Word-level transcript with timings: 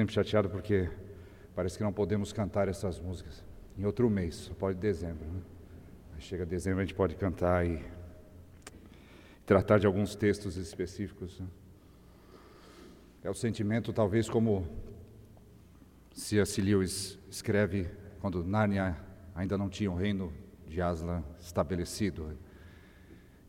Sempre 0.00 0.14
chateado 0.14 0.48
porque 0.48 0.88
parece 1.54 1.76
que 1.76 1.84
não 1.84 1.92
podemos 1.92 2.32
cantar 2.32 2.68
essas 2.68 2.98
músicas 2.98 3.44
em 3.76 3.84
outro 3.84 4.08
mês, 4.08 4.34
só 4.34 4.54
pode 4.54 4.78
dezembro. 4.78 5.26
Né? 5.26 5.42
Chega 6.18 6.46
dezembro 6.46 6.80
a 6.80 6.84
gente 6.86 6.94
pode 6.94 7.16
cantar 7.16 7.66
e 7.66 7.84
tratar 9.44 9.76
de 9.76 9.86
alguns 9.86 10.14
textos 10.14 10.56
específicos. 10.56 11.38
Né? 11.38 11.46
É 13.24 13.28
o 13.28 13.34
sentimento, 13.34 13.92
talvez, 13.92 14.26
como 14.26 14.66
C.S. 16.14 16.62
Lewis 16.62 17.18
escreve 17.30 17.86
quando 18.22 18.42
Nárnia 18.42 18.96
ainda 19.34 19.58
não 19.58 19.68
tinha 19.68 19.90
o 19.90 19.96
reino 19.96 20.32
de 20.66 20.80
Aslan 20.80 21.22
estabelecido. 21.38 22.38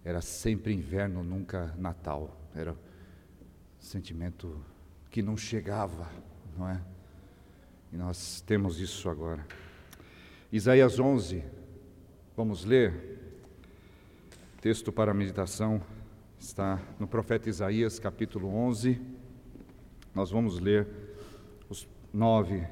Era 0.03 0.19
sempre 0.19 0.73
inverno, 0.73 1.23
nunca 1.23 1.73
Natal. 1.77 2.37
Era 2.53 2.73
um 2.73 2.77
sentimento 3.79 4.61
que 5.09 5.21
não 5.21 5.37
chegava 5.37 6.09
não 6.61 6.69
é? 6.69 6.79
E 7.91 7.97
nós 7.97 8.39
temos 8.41 8.79
isso 8.79 9.09
agora. 9.09 9.45
Isaías 10.51 10.99
11, 10.99 11.43
vamos 12.37 12.63
ler. 12.63 13.19
Texto 14.61 14.91
para 14.91 15.09
a 15.09 15.13
meditação 15.13 15.81
está 16.39 16.79
no 16.99 17.07
profeta 17.07 17.49
Isaías, 17.49 17.97
capítulo 17.97 18.47
11. 18.47 19.01
Nós 20.13 20.29
vamos 20.29 20.59
ler 20.59 20.87
os 21.67 21.87
nove 22.13 22.67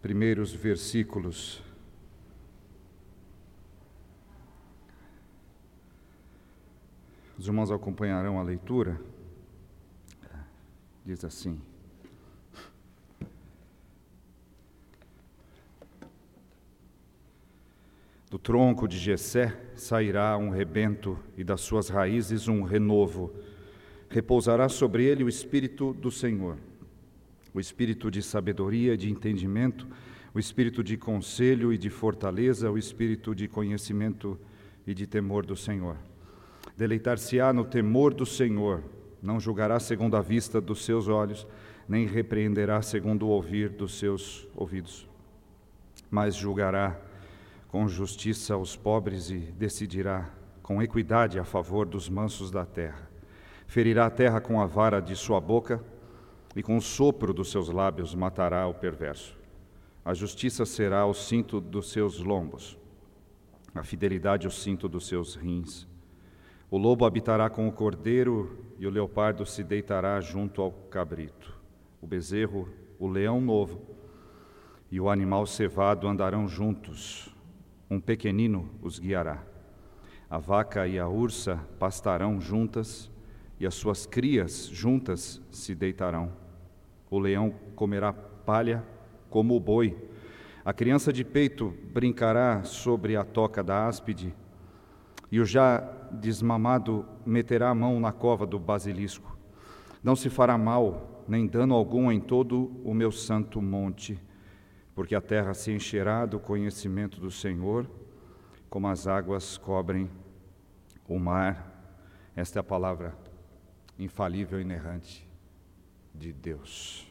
primeiros 0.00 0.52
versículos. 0.52 1.62
Os 7.38 7.46
irmãos 7.46 7.70
acompanharão 7.70 8.40
a 8.40 8.42
leitura. 8.42 9.00
Diz 11.04 11.24
assim: 11.24 11.60
Do 18.32 18.38
tronco 18.38 18.88
de 18.88 18.96
Jessé 18.96 19.54
sairá 19.74 20.38
um 20.38 20.48
rebento 20.48 21.18
e 21.36 21.44
das 21.44 21.60
suas 21.60 21.90
raízes 21.90 22.48
um 22.48 22.62
renovo. 22.62 23.30
Repousará 24.08 24.70
sobre 24.70 25.04
ele 25.04 25.22
o 25.22 25.28
espírito 25.28 25.92
do 25.92 26.10
Senhor, 26.10 26.56
o 27.52 27.60
espírito 27.60 28.10
de 28.10 28.22
sabedoria 28.22 28.94
e 28.94 28.96
de 28.96 29.10
entendimento, 29.10 29.86
o 30.32 30.38
espírito 30.38 30.82
de 30.82 30.96
conselho 30.96 31.74
e 31.74 31.76
de 31.76 31.90
fortaleza, 31.90 32.70
o 32.70 32.78
espírito 32.78 33.34
de 33.34 33.46
conhecimento 33.46 34.40
e 34.86 34.94
de 34.94 35.06
temor 35.06 35.44
do 35.44 35.54
Senhor. 35.54 35.98
Deleitar-se-á 36.74 37.52
no 37.52 37.66
temor 37.66 38.14
do 38.14 38.24
Senhor, 38.24 38.82
não 39.22 39.38
julgará 39.38 39.78
segundo 39.78 40.16
a 40.16 40.22
vista 40.22 40.58
dos 40.58 40.86
seus 40.86 41.06
olhos, 41.06 41.46
nem 41.86 42.06
repreenderá 42.06 42.80
segundo 42.80 43.26
o 43.26 43.28
ouvir 43.28 43.68
dos 43.68 43.98
seus 43.98 44.48
ouvidos, 44.56 45.06
mas 46.10 46.34
julgará 46.34 47.11
com 47.72 47.88
justiça 47.88 48.52
aos 48.52 48.76
pobres 48.76 49.30
e 49.30 49.38
decidirá 49.38 50.28
com 50.62 50.82
equidade 50.82 51.38
a 51.38 51.44
favor 51.44 51.86
dos 51.86 52.06
mansos 52.06 52.50
da 52.50 52.66
terra. 52.66 53.10
Ferirá 53.66 54.04
a 54.04 54.10
terra 54.10 54.42
com 54.42 54.60
a 54.60 54.66
vara 54.66 55.00
de 55.00 55.16
sua 55.16 55.40
boca 55.40 55.82
e 56.54 56.62
com 56.62 56.76
o 56.76 56.82
sopro 56.82 57.32
dos 57.32 57.50
seus 57.50 57.70
lábios 57.70 58.14
matará 58.14 58.66
o 58.66 58.74
perverso. 58.74 59.34
A 60.04 60.12
justiça 60.12 60.66
será 60.66 61.06
o 61.06 61.14
cinto 61.14 61.62
dos 61.62 61.90
seus 61.90 62.18
lombos, 62.18 62.78
a 63.74 63.82
fidelidade 63.82 64.46
o 64.46 64.50
cinto 64.50 64.86
dos 64.86 65.08
seus 65.08 65.34
rins. 65.34 65.88
O 66.70 66.76
lobo 66.76 67.06
habitará 67.06 67.48
com 67.48 67.66
o 67.66 67.72
cordeiro 67.72 68.66
e 68.78 68.86
o 68.86 68.90
leopardo 68.90 69.46
se 69.46 69.64
deitará 69.64 70.20
junto 70.20 70.60
ao 70.60 70.70
cabrito. 70.70 71.58
O 72.02 72.06
bezerro, 72.06 72.68
o 72.98 73.08
leão 73.08 73.40
novo 73.40 73.80
e 74.90 75.00
o 75.00 75.08
animal 75.08 75.46
cevado 75.46 76.06
andarão 76.06 76.46
juntos 76.46 77.31
um 77.92 78.00
pequenino 78.00 78.70
os 78.80 78.98
guiará. 78.98 79.42
A 80.30 80.38
vaca 80.38 80.88
e 80.88 80.98
a 80.98 81.06
ursa 81.06 81.60
pastarão 81.78 82.40
juntas, 82.40 83.10
e 83.60 83.66
as 83.66 83.74
suas 83.74 84.06
crias 84.06 84.66
juntas 84.72 85.42
se 85.50 85.74
deitarão. 85.74 86.32
O 87.10 87.18
leão 87.18 87.54
comerá 87.76 88.10
palha 88.10 88.82
como 89.28 89.54
o 89.54 89.60
boi. 89.60 89.94
A 90.64 90.72
criança 90.72 91.12
de 91.12 91.22
peito 91.22 91.74
brincará 91.92 92.64
sobre 92.64 93.14
a 93.14 93.24
toca 93.24 93.62
da 93.62 93.86
áspide, 93.86 94.34
e 95.30 95.38
o 95.38 95.44
já 95.44 95.80
desmamado 96.10 97.04
meterá 97.26 97.68
a 97.68 97.74
mão 97.74 98.00
na 98.00 98.10
cova 98.10 98.46
do 98.46 98.58
basilisco. 98.58 99.36
Não 100.02 100.16
se 100.16 100.30
fará 100.30 100.56
mal, 100.56 101.24
nem 101.28 101.46
dano 101.46 101.74
algum 101.74 102.10
em 102.10 102.20
todo 102.20 102.72
o 102.82 102.94
meu 102.94 103.12
santo 103.12 103.60
monte 103.60 104.18
porque 104.94 105.14
a 105.14 105.20
terra 105.20 105.54
se 105.54 105.72
encherá 105.72 106.26
do 106.26 106.38
conhecimento 106.38 107.20
do 107.20 107.30
Senhor, 107.30 107.88
como 108.68 108.88
as 108.88 109.06
águas 109.06 109.56
cobrem 109.56 110.10
o 111.08 111.18
mar. 111.18 111.70
Esta 112.34 112.58
é 112.58 112.60
a 112.60 112.64
palavra 112.64 113.16
infalível 113.98 114.58
e 114.58 114.62
inerrante 114.62 115.28
de 116.14 116.32
Deus. 116.32 117.10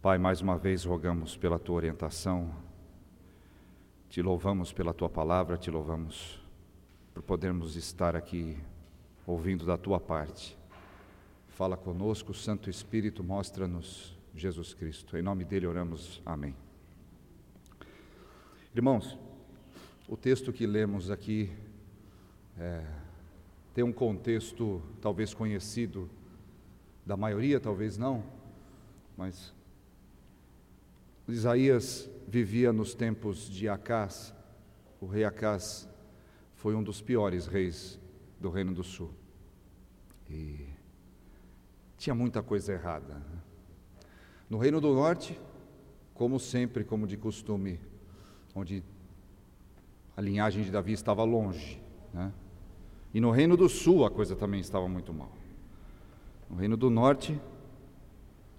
Pai, 0.00 0.18
mais 0.18 0.40
uma 0.40 0.58
vez 0.58 0.84
rogamos 0.84 1.36
pela 1.36 1.58
tua 1.58 1.76
orientação, 1.76 2.52
te 4.08 4.20
louvamos 4.20 4.72
pela 4.72 4.92
tua 4.92 5.08
palavra, 5.08 5.56
te 5.56 5.70
louvamos 5.70 6.40
por 7.14 7.22
podermos 7.22 7.76
estar 7.76 8.16
aqui 8.16 8.58
ouvindo 9.26 9.64
da 9.64 9.76
tua 9.76 10.00
parte. 10.00 10.58
Fala 11.48 11.76
conosco, 11.76 12.34
Santo 12.34 12.68
Espírito, 12.68 13.22
mostra-nos 13.22 14.11
Jesus 14.34 14.74
Cristo. 14.74 15.16
Em 15.16 15.22
nome 15.22 15.44
dele 15.44 15.66
oramos. 15.66 16.22
Amém. 16.24 16.54
Irmãos, 18.74 19.18
o 20.08 20.16
texto 20.16 20.52
que 20.52 20.66
lemos 20.66 21.10
aqui 21.10 21.50
é, 22.58 22.84
tem 23.74 23.84
um 23.84 23.92
contexto 23.92 24.82
talvez 25.00 25.34
conhecido 25.34 26.10
da 27.04 27.16
maioria, 27.16 27.60
talvez 27.60 27.98
não, 27.98 28.24
mas 29.16 29.52
Isaías 31.28 32.10
vivia 32.28 32.72
nos 32.72 32.94
tempos 32.94 33.48
de 33.48 33.68
Acás. 33.68 34.34
O 35.00 35.06
rei 35.06 35.24
Acás 35.24 35.88
foi 36.54 36.74
um 36.74 36.82
dos 36.82 37.00
piores 37.00 37.46
reis 37.46 37.98
do 38.40 38.50
Reino 38.50 38.72
do 38.74 38.82
Sul. 38.82 39.10
E 40.28 40.66
tinha 41.96 42.14
muita 42.14 42.42
coisa 42.42 42.72
errada. 42.72 43.14
Né? 43.14 43.41
No 44.52 44.58
Reino 44.58 44.82
do 44.82 44.92
Norte, 44.92 45.40
como 46.12 46.38
sempre, 46.38 46.84
como 46.84 47.06
de 47.06 47.16
costume, 47.16 47.80
onde 48.54 48.84
a 50.14 50.20
linhagem 50.20 50.62
de 50.62 50.70
Davi 50.70 50.92
estava 50.92 51.24
longe. 51.24 51.80
Né? 52.12 52.30
E 53.14 53.18
no 53.18 53.30
Reino 53.30 53.56
do 53.56 53.66
Sul 53.66 54.04
a 54.04 54.10
coisa 54.10 54.36
também 54.36 54.60
estava 54.60 54.86
muito 54.86 55.10
mal. 55.10 55.32
No 56.50 56.56
Reino 56.56 56.76
do 56.76 56.90
Norte, 56.90 57.40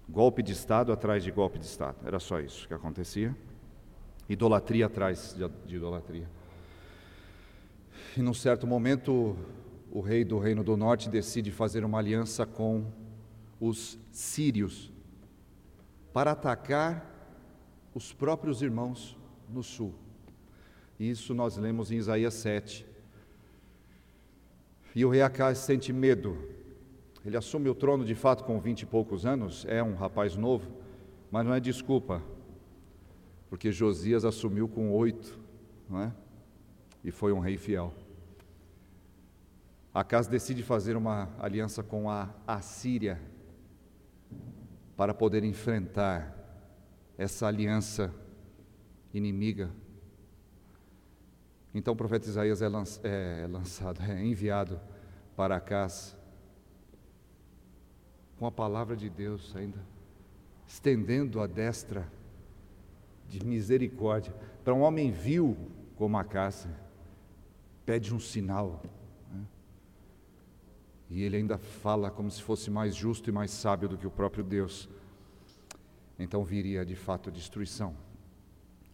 golpe 0.08 0.42
de 0.42 0.50
Estado 0.50 0.92
atrás 0.92 1.22
de 1.22 1.30
golpe 1.30 1.60
de 1.60 1.64
Estado. 1.66 1.98
Era 2.04 2.18
só 2.18 2.40
isso 2.40 2.66
que 2.66 2.74
acontecia. 2.74 3.32
Idolatria 4.28 4.86
atrás 4.86 5.36
de, 5.64 5.76
idolatria. 5.76 6.28
E 8.16 8.20
num 8.20 8.34
certo 8.34 8.66
momento, 8.66 9.36
o 9.92 10.00
rei 10.00 10.24
do 10.24 10.40
Reino 10.40 10.64
do 10.64 10.76
Norte 10.76 11.08
decide 11.08 11.52
fazer 11.52 11.84
uma 11.84 12.00
aliança 12.00 12.44
com 12.44 12.84
os 13.60 13.96
sírios, 14.10 14.92
para 16.14 16.30
atacar 16.30 17.10
os 17.92 18.12
próprios 18.12 18.62
irmãos 18.62 19.18
no 19.48 19.64
sul. 19.64 19.92
Isso 20.98 21.34
nós 21.34 21.56
lemos 21.56 21.90
em 21.90 21.96
Isaías 21.96 22.34
7. 22.34 22.86
E 24.94 25.04
o 25.04 25.10
rei 25.10 25.22
Acaz 25.22 25.58
sente 25.58 25.92
medo. 25.92 26.38
Ele 27.26 27.36
assume 27.36 27.68
o 27.68 27.74
trono 27.74 28.04
de 28.04 28.14
fato 28.14 28.44
com 28.44 28.60
vinte 28.60 28.82
e 28.82 28.86
poucos 28.86 29.26
anos, 29.26 29.66
é 29.68 29.82
um 29.82 29.96
rapaz 29.96 30.36
novo, 30.36 30.70
mas 31.32 31.44
não 31.44 31.52
é 31.52 31.58
desculpa, 31.58 32.22
porque 33.50 33.72
Josias 33.72 34.24
assumiu 34.24 34.68
com 34.68 34.92
oito, 34.92 35.36
não 35.90 36.00
é? 36.00 36.12
E 37.02 37.10
foi 37.10 37.32
um 37.32 37.40
rei 37.40 37.56
fiel. 37.56 37.92
Acas 39.92 40.28
decide 40.28 40.62
fazer 40.62 40.96
uma 40.96 41.30
aliança 41.40 41.82
com 41.82 42.08
a 42.08 42.30
Assíria, 42.46 43.20
para 44.96 45.12
poder 45.12 45.44
enfrentar 45.44 46.34
essa 47.16 47.46
aliança 47.46 48.14
inimiga. 49.12 49.70
Então 51.74 51.94
o 51.94 51.96
profeta 51.96 52.28
Isaías 52.28 52.62
é, 52.62 52.66
é 53.42 53.46
lançado, 53.46 54.00
é 54.02 54.24
enviado 54.24 54.80
para 55.36 55.58
casa 55.60 56.16
com 58.38 58.46
a 58.46 58.52
palavra 58.52 58.96
de 58.96 59.08
Deus 59.08 59.54
ainda, 59.56 59.78
estendendo 60.66 61.40
a 61.40 61.46
destra 61.46 62.06
de 63.28 63.44
misericórdia 63.44 64.34
para 64.62 64.74
um 64.74 64.82
homem 64.82 65.10
vil 65.10 65.56
como 65.96 66.16
Acácia, 66.18 66.70
pede 67.86 68.14
um 68.14 68.18
sinal. 68.18 68.82
E 71.10 71.22
ele 71.22 71.36
ainda 71.36 71.58
fala 71.58 72.10
como 72.10 72.30
se 72.30 72.42
fosse 72.42 72.70
mais 72.70 72.94
justo 72.94 73.28
e 73.28 73.32
mais 73.32 73.50
sábio 73.50 73.88
do 73.88 73.98
que 73.98 74.06
o 74.06 74.10
próprio 74.10 74.42
Deus, 74.42 74.88
então 76.18 76.44
viria 76.44 76.84
de 76.84 76.94
fato 76.94 77.30
destruição, 77.30 77.94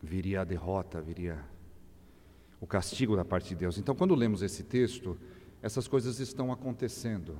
viria 0.02 0.40
a 0.40 0.44
derrota, 0.44 1.00
viria 1.00 1.38
o 2.60 2.66
castigo 2.66 3.16
da 3.16 3.24
parte 3.24 3.50
de 3.50 3.54
Deus. 3.54 3.78
Então, 3.78 3.94
quando 3.94 4.14
lemos 4.14 4.42
esse 4.42 4.62
texto, 4.62 5.16
essas 5.62 5.86
coisas 5.86 6.18
estão 6.18 6.50
acontecendo 6.52 7.36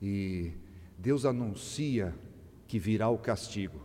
e 0.00 0.52
Deus 0.98 1.24
anuncia 1.24 2.14
que 2.66 2.78
virá 2.78 3.08
o 3.08 3.18
castigo. 3.18 3.80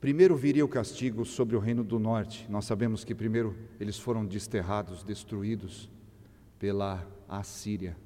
Primeiro 0.00 0.34
viria 0.36 0.64
o 0.64 0.68
castigo 0.68 1.24
sobre 1.24 1.54
o 1.54 1.60
reino 1.60 1.84
do 1.84 1.98
norte. 1.98 2.46
Nós 2.48 2.64
sabemos 2.64 3.04
que 3.04 3.14
primeiro 3.14 3.56
eles 3.78 3.98
foram 3.98 4.24
desterrados, 4.24 5.02
destruídos 5.02 5.90
pela 6.58 7.06
Assíria. 7.28 7.96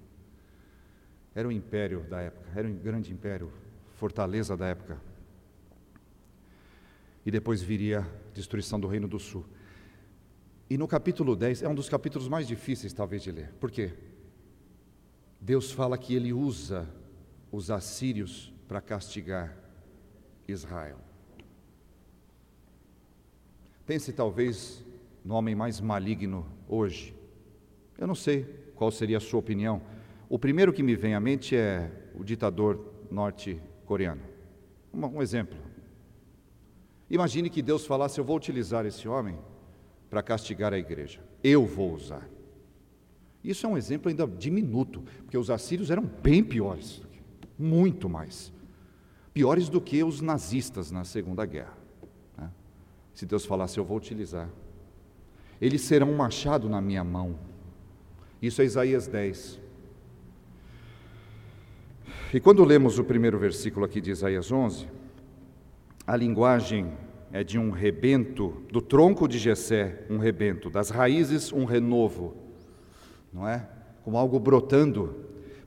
Era 1.35 1.49
o 1.49 1.53
império 1.53 2.01
da 2.09 2.21
época, 2.21 2.49
era 2.55 2.69
um 2.69 2.75
grande 2.75 3.13
império, 3.13 3.53
fortaleza 3.95 4.57
da 4.57 4.67
época. 4.67 5.01
E 7.27 7.31
depois 7.31 7.63
viria 7.63 8.01
a 8.01 8.35
destruição 8.35 8.79
do 8.79 8.87
reino 8.87 9.09
do 9.09 9.19
sul. 9.19 9.45
E 10.69 10.79
no 10.79 10.87
capítulo 10.87 11.35
10 11.35 11.63
é 11.63 11.69
um 11.69 11.75
dos 11.75 11.89
capítulos 11.89 12.29
mais 12.29 12.47
difíceis, 12.47 12.93
talvez, 12.93 13.23
de 13.23 13.33
ler. 13.33 13.53
Por 13.61 13.71
quê? 13.71 13.93
Deus 15.41 15.73
fala 15.73 15.99
que 15.99 16.15
ele 16.15 16.33
usa 16.33 16.89
os 17.53 17.71
assírios 17.71 18.53
para 18.67 18.81
castigar 18.81 19.57
Israel. 20.49 20.99
Pense 23.87 24.13
talvez 24.13 24.83
no 25.25 25.35
homem 25.35 25.55
mais 25.55 25.81
maligno 25.81 26.47
hoje. 26.69 27.15
Eu 27.99 28.07
não 28.07 28.15
sei 28.15 28.45
qual 28.75 28.91
seria 28.91 29.19
a 29.19 29.21
sua 29.21 29.41
opinião. 29.41 29.83
O 30.29 30.39
primeiro 30.39 30.73
que 30.73 30.83
me 30.83 30.97
vem 30.97 31.15
à 31.15 31.21
mente 31.21 31.55
é 31.55 31.91
o 32.15 32.25
ditador 32.25 32.93
norte-coreano. 33.11 34.23
Um, 34.93 35.21
exemplo. 35.21 35.59
Imagine 37.11 37.51
que 37.51 37.63
Deus 37.63 37.87
falasse: 37.87 38.19
Eu 38.19 38.25
vou 38.25 38.37
utilizar 38.37 38.87
esse 38.87 39.07
homem 39.09 39.37
para 40.09 40.23
castigar 40.23 40.73
a 40.73 40.79
igreja. 40.79 41.21
Eu 41.43 41.67
vou 41.67 41.93
usar. 41.93 42.29
Isso 43.43 43.67
é 43.67 43.69
um 43.69 43.77
exemplo 43.77 44.09
ainda 44.09 44.27
diminuto, 44.27 45.03
porque 45.19 45.37
os 45.37 45.51
assírios 45.51 45.91
eram 45.91 46.05
bem 46.05 46.43
piores, 46.43 47.03
muito 47.59 48.09
mais. 48.09 48.53
Piores 49.35 49.69
do 49.69 49.81
que 49.81 50.03
os 50.03 50.23
nazistas 50.23 50.91
na 50.91 51.05
Segunda 51.05 51.45
Guerra. 51.45 51.77
Né? 52.39 52.51
Se 53.13 53.27
Deus 53.27 53.45
falasse, 53.45 53.77
eu 53.77 53.85
vou 53.85 53.99
utilizar. 53.99 54.49
Eles 55.61 55.83
serão 55.83 56.11
um 56.11 56.17
machado 56.17 56.69
na 56.69 56.81
minha 56.81 57.05
mão. 57.05 57.39
Isso 58.41 58.63
é 58.63 58.65
Isaías 58.65 59.07
10. 59.07 59.61
E 62.35 62.41
quando 62.41 62.65
lemos 62.65 62.99
o 62.99 63.05
primeiro 63.05 63.39
versículo 63.39 63.87
aqui 63.87 64.01
de 64.01 64.11
Isaías 64.11 64.51
11, 64.51 64.89
a 66.05 66.17
linguagem 66.17 66.93
é 67.31 67.45
de 67.45 67.61
um 67.61 67.71
rebento, 67.71 68.61
do 68.73 68.83
tronco 68.83 69.29
de 69.29 69.39
Jessé, 69.39 70.05
um 70.11 70.19
rebento, 70.19 70.69
das 70.69 70.91
raízes, 70.91 71.53
um 71.53 71.65
renovo, 71.65 72.37
não 73.33 73.49
é? 73.49 73.69
Como 74.03 74.19
algo 74.19 74.41
brotando, 74.41 75.15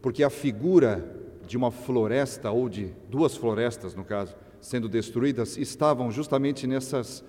porque 0.02 0.26
a 0.26 0.30
figura 0.30 1.16
de 1.48 1.56
uma 1.56 1.72
floresta, 1.72 2.52
ou 2.52 2.68
de 2.68 2.92
duas 3.10 3.38
florestas, 3.38 3.96
no 3.96 4.04
caso, 4.04 4.36
sendo 4.60 4.90
destruídas, 4.90 5.56
estavam 5.56 6.12
justamente 6.12 6.68
nessas 6.68 7.24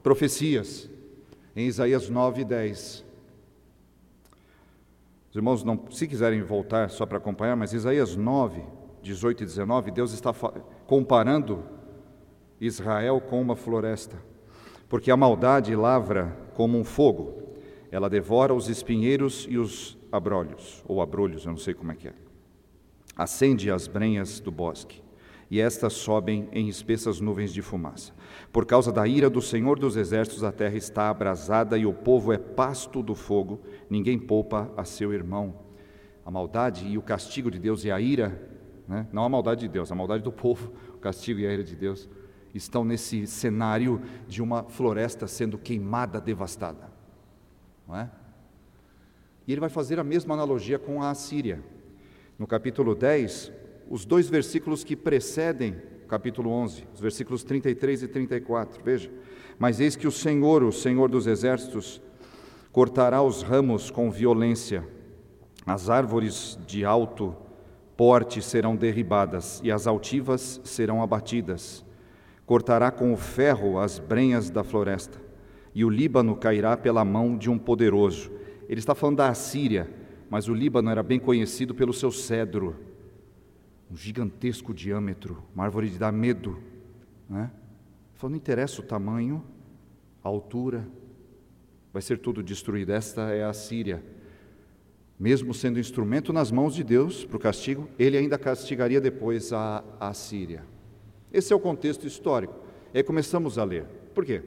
profecias, 0.00 0.88
em 1.56 1.66
Isaías 1.66 2.08
9 2.08 2.42
e 2.42 2.44
10. 2.44 3.04
Os 5.34 5.36
irmãos, 5.36 5.64
não, 5.64 5.80
se 5.90 6.06
quiserem 6.06 6.42
voltar 6.42 6.88
só 6.90 7.04
para 7.04 7.18
acompanhar, 7.18 7.56
mas 7.56 7.72
Isaías 7.72 8.14
9, 8.14 8.62
18 9.02 9.42
e 9.42 9.46
19, 9.46 9.90
Deus 9.90 10.12
está 10.12 10.32
comparando 10.86 11.64
Israel 12.60 13.20
com 13.20 13.42
uma 13.42 13.56
floresta, 13.56 14.16
porque 14.88 15.10
a 15.10 15.16
maldade 15.16 15.74
lavra 15.74 16.38
como 16.54 16.78
um 16.78 16.84
fogo, 16.84 17.42
ela 17.90 18.08
devora 18.08 18.54
os 18.54 18.68
espinheiros 18.68 19.44
e 19.50 19.58
os 19.58 19.98
abrolhos, 20.12 20.84
ou 20.86 21.02
abrolhos, 21.02 21.44
eu 21.44 21.50
não 21.50 21.58
sei 21.58 21.74
como 21.74 21.90
é 21.90 21.96
que 21.96 22.06
é. 22.06 22.14
Acende 23.16 23.72
as 23.72 23.88
brenhas 23.88 24.38
do 24.38 24.52
bosque, 24.52 25.02
e 25.54 25.60
estas 25.60 25.92
sobem 25.92 26.48
em 26.50 26.68
espessas 26.68 27.20
nuvens 27.20 27.52
de 27.52 27.62
fumaça. 27.62 28.12
Por 28.52 28.66
causa 28.66 28.90
da 28.90 29.06
ira 29.06 29.30
do 29.30 29.40
Senhor 29.40 29.78
dos 29.78 29.96
Exércitos, 29.96 30.42
a 30.42 30.50
terra 30.50 30.74
está 30.74 31.08
abrasada 31.08 31.78
e 31.78 31.86
o 31.86 31.94
povo 31.94 32.32
é 32.32 32.38
pasto 32.38 33.00
do 33.00 33.14
fogo, 33.14 33.60
ninguém 33.88 34.18
poupa 34.18 34.68
a 34.76 34.84
seu 34.84 35.12
irmão. 35.12 35.54
A 36.26 36.30
maldade 36.30 36.88
e 36.88 36.98
o 36.98 37.02
castigo 37.02 37.52
de 37.52 37.60
Deus 37.60 37.84
e 37.84 37.92
a 37.92 38.00
ira, 38.00 38.50
né? 38.88 39.06
não 39.12 39.22
a 39.22 39.28
maldade 39.28 39.60
de 39.60 39.68
Deus, 39.68 39.92
a 39.92 39.94
maldade 39.94 40.24
do 40.24 40.32
povo, 40.32 40.72
o 40.92 40.98
castigo 40.98 41.38
e 41.38 41.46
a 41.46 41.52
ira 41.52 41.62
de 41.62 41.76
Deus, 41.76 42.08
estão 42.52 42.84
nesse 42.84 43.24
cenário 43.24 44.02
de 44.26 44.42
uma 44.42 44.64
floresta 44.64 45.28
sendo 45.28 45.56
queimada, 45.56 46.20
devastada. 46.20 46.90
Não 47.86 47.96
é? 47.96 48.10
E 49.46 49.52
ele 49.52 49.60
vai 49.60 49.70
fazer 49.70 50.00
a 50.00 50.04
mesma 50.04 50.34
analogia 50.34 50.80
com 50.80 51.00
a 51.00 51.10
Assíria. 51.10 51.62
No 52.36 52.44
capítulo 52.44 52.96
10, 52.96 53.52
os 53.88 54.04
dois 54.04 54.28
versículos 54.28 54.84
que 54.84 54.96
precedem 54.96 55.76
capítulo 56.08 56.50
11, 56.50 56.86
os 56.94 57.00
versículos 57.00 57.42
33 57.42 58.02
e 58.02 58.08
34, 58.08 58.82
veja. 58.84 59.10
Mas 59.58 59.80
eis 59.80 59.96
que 59.96 60.06
o 60.06 60.12
Senhor, 60.12 60.62
o 60.62 60.70
Senhor 60.72 61.08
dos 61.08 61.26
exércitos, 61.26 62.00
cortará 62.70 63.22
os 63.22 63.42
ramos 63.42 63.90
com 63.90 64.10
violência, 64.10 64.86
as 65.66 65.88
árvores 65.88 66.58
de 66.66 66.84
alto 66.84 67.34
porte 67.96 68.42
serão 68.42 68.76
derribadas 68.76 69.60
e 69.64 69.70
as 69.70 69.86
altivas 69.86 70.60
serão 70.64 71.02
abatidas 71.02 71.84
cortará 72.46 72.90
com 72.90 73.12
o 73.12 73.16
ferro 73.16 73.78
as 73.78 73.98
brenhas 73.98 74.50
da 74.50 74.62
floresta, 74.62 75.20
e 75.74 75.84
o 75.84 75.90
Líbano 75.90 76.36
cairá 76.36 76.76
pela 76.76 77.04
mão 77.04 77.36
de 77.36 77.50
um 77.50 77.58
poderoso. 77.58 78.30
Ele 78.68 78.78
está 78.78 78.94
falando 78.94 79.18
da 79.18 79.28
Assíria, 79.28 79.88
mas 80.30 80.48
o 80.48 80.54
Líbano 80.54 80.90
era 80.90 81.02
bem 81.02 81.18
conhecido 81.18 81.74
pelo 81.74 81.92
seu 81.92 82.10
cedro, 82.10 82.76
um 83.94 83.96
gigantesco 83.96 84.74
diâmetro, 84.74 85.44
uma 85.54 85.62
árvore 85.62 85.88
de 85.88 85.96
dar 85.96 86.10
medo. 86.10 86.58
Né? 87.30 87.48
Falando, 88.14 88.32
não 88.32 88.38
interessa 88.38 88.80
o 88.80 88.84
tamanho, 88.84 89.44
a 90.22 90.28
altura, 90.28 90.84
vai 91.92 92.02
ser 92.02 92.18
tudo 92.18 92.42
destruído. 92.42 92.90
Esta 92.90 93.30
é 93.30 93.44
a 93.44 93.52
Síria. 93.52 94.02
Mesmo 95.16 95.54
sendo 95.54 95.78
instrumento 95.78 96.32
nas 96.32 96.50
mãos 96.50 96.74
de 96.74 96.82
Deus 96.82 97.24
para 97.24 97.36
o 97.36 97.40
castigo, 97.40 97.88
ele 97.96 98.16
ainda 98.16 98.36
castigaria 98.36 99.00
depois 99.00 99.52
a, 99.52 99.84
a 100.00 100.12
Síria. 100.12 100.64
Esse 101.32 101.52
é 101.52 101.56
o 101.56 101.60
contexto 101.60 102.04
histórico. 102.04 102.52
E 102.92 102.98
aí 102.98 103.04
começamos 103.04 103.58
a 103.58 103.64
ler. 103.64 103.84
Por 104.12 104.24
quê? 104.24 104.42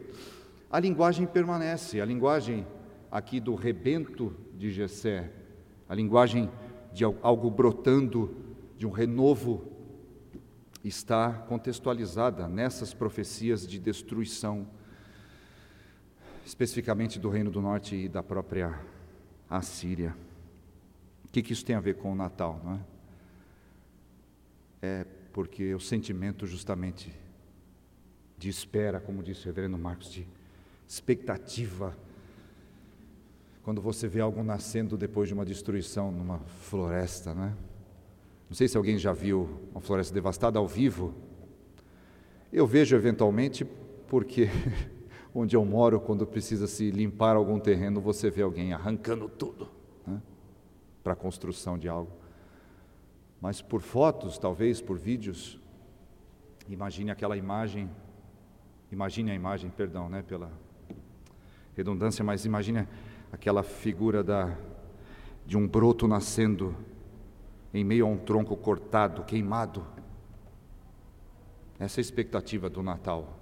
A 0.70 0.78
linguagem 0.78 1.26
permanece, 1.26 2.02
a 2.02 2.06
linguagem 2.06 2.68
aqui 3.10 3.40
do 3.40 3.56
rebento 3.56 4.36
de 4.58 4.72
Jessé, 4.72 5.32
a 5.88 5.96
linguagem 5.96 6.52
de 6.92 7.06
algo 7.06 7.50
brotando, 7.50 8.47
de 8.78 8.86
um 8.86 8.92
renovo, 8.92 9.72
está 10.84 11.34
contextualizada 11.34 12.48
nessas 12.48 12.94
profecias 12.94 13.68
de 13.68 13.80
destruição, 13.80 14.68
especificamente 16.46 17.20
do 17.20 17.30
Reino 17.30 17.52
do 17.52 17.62
Norte 17.62 17.96
e 17.96 18.08
da 18.08 18.22
própria 18.22 18.80
Assíria. 19.50 20.16
O 21.26 21.30
que, 21.30 21.42
que 21.42 21.54
isso 21.54 21.66
tem 21.66 21.76
a 21.76 21.80
ver 21.80 21.96
com 21.96 22.12
o 22.12 22.16
Natal, 22.16 22.62
não 22.64 22.74
é? 22.74 22.80
É 24.82 25.06
porque 25.34 25.74
o 25.74 25.80
sentimento 25.80 26.46
justamente 26.46 27.14
de 28.38 28.50
espera, 28.50 29.00
como 29.00 29.24
disse 29.24 29.42
o 29.42 29.46
reverendo 29.46 29.78
Marcos, 29.78 30.12
de 30.12 30.28
expectativa, 30.88 31.98
quando 33.64 33.82
você 33.82 34.08
vê 34.08 34.22
algo 34.22 34.44
nascendo 34.44 34.96
depois 34.96 35.28
de 35.28 35.34
uma 35.34 35.46
destruição 35.46 36.12
numa 36.12 36.40
floresta, 36.40 37.34
né? 37.34 37.56
Não 38.50 38.56
sei 38.56 38.68
se 38.68 38.78
alguém 38.78 38.98
já 38.98 39.14
viu 39.14 39.50
uma 39.72 39.82
floresta 39.82 40.14
devastada 40.14 40.58
ao 40.58 40.68
vivo. 40.68 41.14
Eu 42.52 42.66
vejo 42.66 42.96
eventualmente 42.96 43.66
porque 44.08 44.50
onde 45.34 45.56
eu 45.56 45.66
moro, 45.66 46.00
quando 46.00 46.26
precisa 46.26 46.68
se 46.68 46.90
limpar 46.92 47.36
algum 47.36 47.60
terreno, 47.60 48.00
você 48.00 48.30
vê 48.30 48.42
alguém 48.42 48.74
arrancando 48.74 49.28
tudo 49.28 49.70
né? 50.06 50.22
para 51.04 51.14
a 51.14 51.16
construção 51.16 51.78
de 51.78 51.90
algo 51.90 52.12
mas 53.42 53.62
por 53.62 53.82
fotos, 53.82 54.38
talvez 54.38 54.82
por 54.82 54.98
vídeos. 54.98 55.60
Imagine 56.68 57.12
aquela 57.12 57.38
imagem, 57.38 57.90
imagine 58.92 59.32
a 59.32 59.36
imagem, 59.36 59.70
perdão, 59.70 60.10
né, 60.10 60.24
pela 60.24 60.52
redundância, 61.76 62.24
mas 62.24 62.46
imagine 62.46 62.88
aquela 63.32 63.64
figura 63.64 64.24
da, 64.24 64.58
de 65.46 65.56
um 65.56 65.68
broto 65.68 66.08
nascendo 66.08 66.76
em 67.74 67.84
meio 67.84 68.06
a 68.06 68.10
um 68.10 68.18
tronco 68.18 68.56
cortado, 68.56 69.24
queimado. 69.24 69.86
Essa 71.80 72.00
é 72.00 72.02
a 72.02 72.06
expectativa 72.06 72.70
do 72.70 72.82
Natal. 72.82 73.40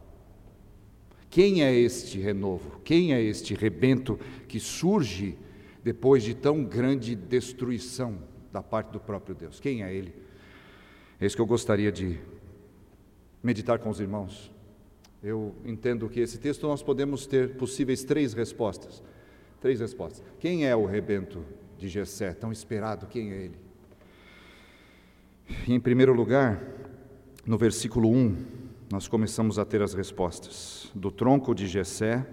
Quem 1.29 1.63
é 1.63 1.74
este 1.74 2.20
renovo? 2.20 2.79
Quem 2.84 3.13
é 3.13 3.22
este 3.22 3.53
rebento 3.53 4.20
que 4.48 4.60
surge 4.60 5.38
depois 5.84 6.24
de 6.24 6.34
tão 6.34 6.63
grande 6.63 7.15
destruição? 7.15 8.17
da 8.55 8.63
parte 8.63 8.91
do 8.91 9.01
próprio 9.01 9.36
Deus. 9.36 9.60
Quem 9.60 9.84
é 9.84 9.94
Ele? 9.94 10.15
É 11.20 11.25
isso 11.25 11.36
que 11.36 11.41
eu 11.41 11.46
gostaria 11.46 11.91
de 11.91 12.17
meditar 13.44 13.79
com 13.79 13.89
os 13.89 14.00
irmãos. 14.00 14.50
Eu 15.22 15.53
entendo 15.65 16.08
que 16.08 16.22
esse 16.22 16.38
texto 16.38 16.65
nós 16.65 16.82
podemos 16.82 17.27
ter 17.27 17.58
possíveis 17.58 18.05
três 18.05 18.34
respostas. 18.34 19.03
Três 19.60 19.82
respostas. 19.82 20.24
Quem 20.39 20.65
é 20.65 20.74
o 20.74 20.86
rebento 20.86 21.44
de 21.77 21.89
Jessé, 21.89 22.34
tão 22.34 22.50
esperado? 22.50 23.08
Quem 23.08 23.34
é 23.34 23.36
ele? 23.44 23.64
Em 25.67 25.79
primeiro 25.79 26.13
lugar, 26.13 26.61
no 27.45 27.57
versículo 27.57 28.09
1, 28.09 28.35
nós 28.91 29.07
começamos 29.07 29.59
a 29.59 29.65
ter 29.65 29.81
as 29.81 29.93
respostas. 29.93 30.91
Do 30.95 31.11
tronco 31.11 31.53
de 31.53 31.67
Jessé 31.67 32.25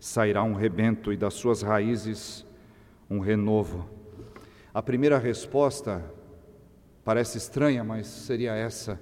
sairá 0.00 0.42
um 0.42 0.54
rebento 0.54 1.12
e 1.12 1.16
das 1.16 1.34
suas 1.34 1.62
raízes 1.62 2.44
um 3.08 3.20
renovo. 3.20 3.88
A 4.74 4.82
primeira 4.82 5.18
resposta 5.18 6.04
parece 7.04 7.38
estranha, 7.38 7.84
mas 7.84 8.06
seria 8.06 8.54
essa: 8.54 9.00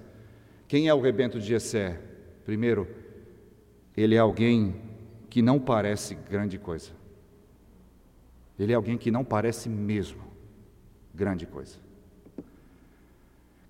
quem 0.68 0.88
é 0.88 0.94
o 0.94 1.00
rebento 1.00 1.38
de 1.40 1.46
Jessé? 1.46 2.00
Primeiro, 2.44 2.86
ele 3.96 4.14
é 4.14 4.18
alguém 4.18 4.76
que 5.30 5.40
não 5.40 5.58
parece 5.58 6.14
grande 6.14 6.58
coisa. 6.58 6.92
Ele 8.58 8.72
é 8.72 8.76
alguém 8.76 8.96
que 8.96 9.10
não 9.10 9.24
parece 9.24 9.68
mesmo 9.68 10.22
grande 11.14 11.46
coisa. 11.46 11.78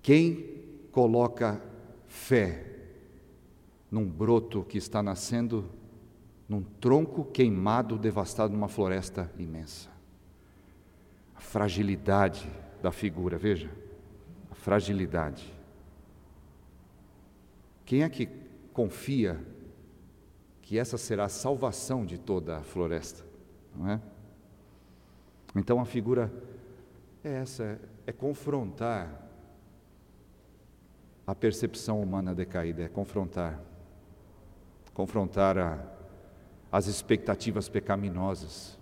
Quem 0.07 0.63
coloca 0.89 1.61
fé 2.07 2.65
num 3.91 4.09
broto 4.09 4.63
que 4.63 4.77
está 4.77 5.03
nascendo, 5.03 5.69
num 6.47 6.63
tronco 6.63 7.25
queimado, 7.25 7.97
devastado 7.97 8.53
numa 8.53 8.69
floresta 8.69 9.29
imensa? 9.37 9.89
A 11.35 11.41
fragilidade 11.41 12.49
da 12.81 12.89
figura, 12.89 13.37
veja, 13.37 13.69
a 14.49 14.55
fragilidade. 14.55 15.53
Quem 17.83 18.03
é 18.03 18.07
que 18.07 18.29
confia 18.71 19.45
que 20.61 20.79
essa 20.79 20.97
será 20.97 21.25
a 21.25 21.29
salvação 21.29 22.05
de 22.05 22.17
toda 22.17 22.59
a 22.59 22.63
floresta, 22.63 23.25
não 23.75 23.89
é? 23.89 24.01
Então 25.53 25.81
a 25.81 25.85
figura 25.85 26.31
é 27.21 27.33
essa, 27.33 27.77
é 28.05 28.13
confrontar 28.13 29.26
a 31.27 31.35
percepção 31.35 32.01
humana 32.01 32.33
decaída, 32.33 32.83
é 32.83 32.87
confrontar, 32.87 33.61
confrontar 34.93 35.57
a, 35.57 35.85
as 36.71 36.87
expectativas 36.87 37.67
pecaminosas, 37.67 38.79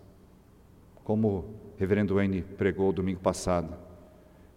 como 1.03 1.27
o 1.27 1.55
reverendo 1.75 2.13
Wayne 2.13 2.43
pregou 2.43 2.93
domingo 2.93 3.19
passado, 3.19 3.75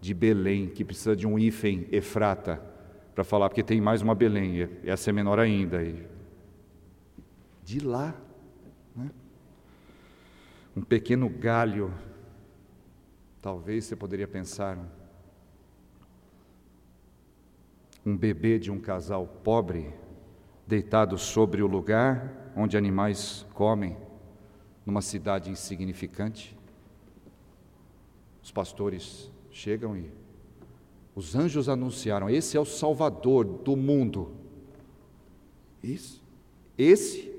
de 0.00 0.12
Belém, 0.12 0.68
que 0.68 0.85
precisa 0.85 1.16
de 1.16 1.26
um 1.26 1.38
hífen 1.38 1.88
Efrata, 1.90 2.61
para 3.14 3.25
falar, 3.25 3.49
porque 3.49 3.64
tem 3.64 3.80
mais 3.80 4.02
uma 4.02 4.14
Belém, 4.14 4.59
e 4.59 4.88
essa 4.88 5.09
é 5.09 5.12
menor 5.12 5.38
ainda, 5.38 5.83
e 5.83 6.07
de 7.64 7.80
lá. 7.80 8.14
Né? 8.95 9.11
Um 10.76 10.83
pequeno 10.83 11.28
galho, 11.28 11.92
talvez 13.40 13.87
você 13.87 13.97
poderia 13.97 14.28
pensar, 14.28 14.78
um 18.08 18.16
bebê 18.16 18.58
de 18.58 18.70
um 18.70 18.80
casal 18.80 19.26
pobre, 19.44 19.92
deitado 20.66 21.18
sobre 21.18 21.62
o 21.62 21.66
lugar 21.66 22.52
onde 22.56 22.76
animais 22.76 23.46
comem, 23.52 23.98
numa 24.86 25.02
cidade 25.02 25.50
insignificante. 25.50 26.56
Os 28.42 28.50
pastores 28.50 29.30
chegam 29.50 29.94
e 29.94 30.10
os 31.14 31.36
anjos 31.36 31.68
anunciaram: 31.68 32.30
esse 32.30 32.56
é 32.56 32.60
o 32.60 32.64
Salvador 32.64 33.44
do 33.44 33.76
mundo. 33.76 34.32
Isso. 35.82 36.22
Esse 36.78 37.30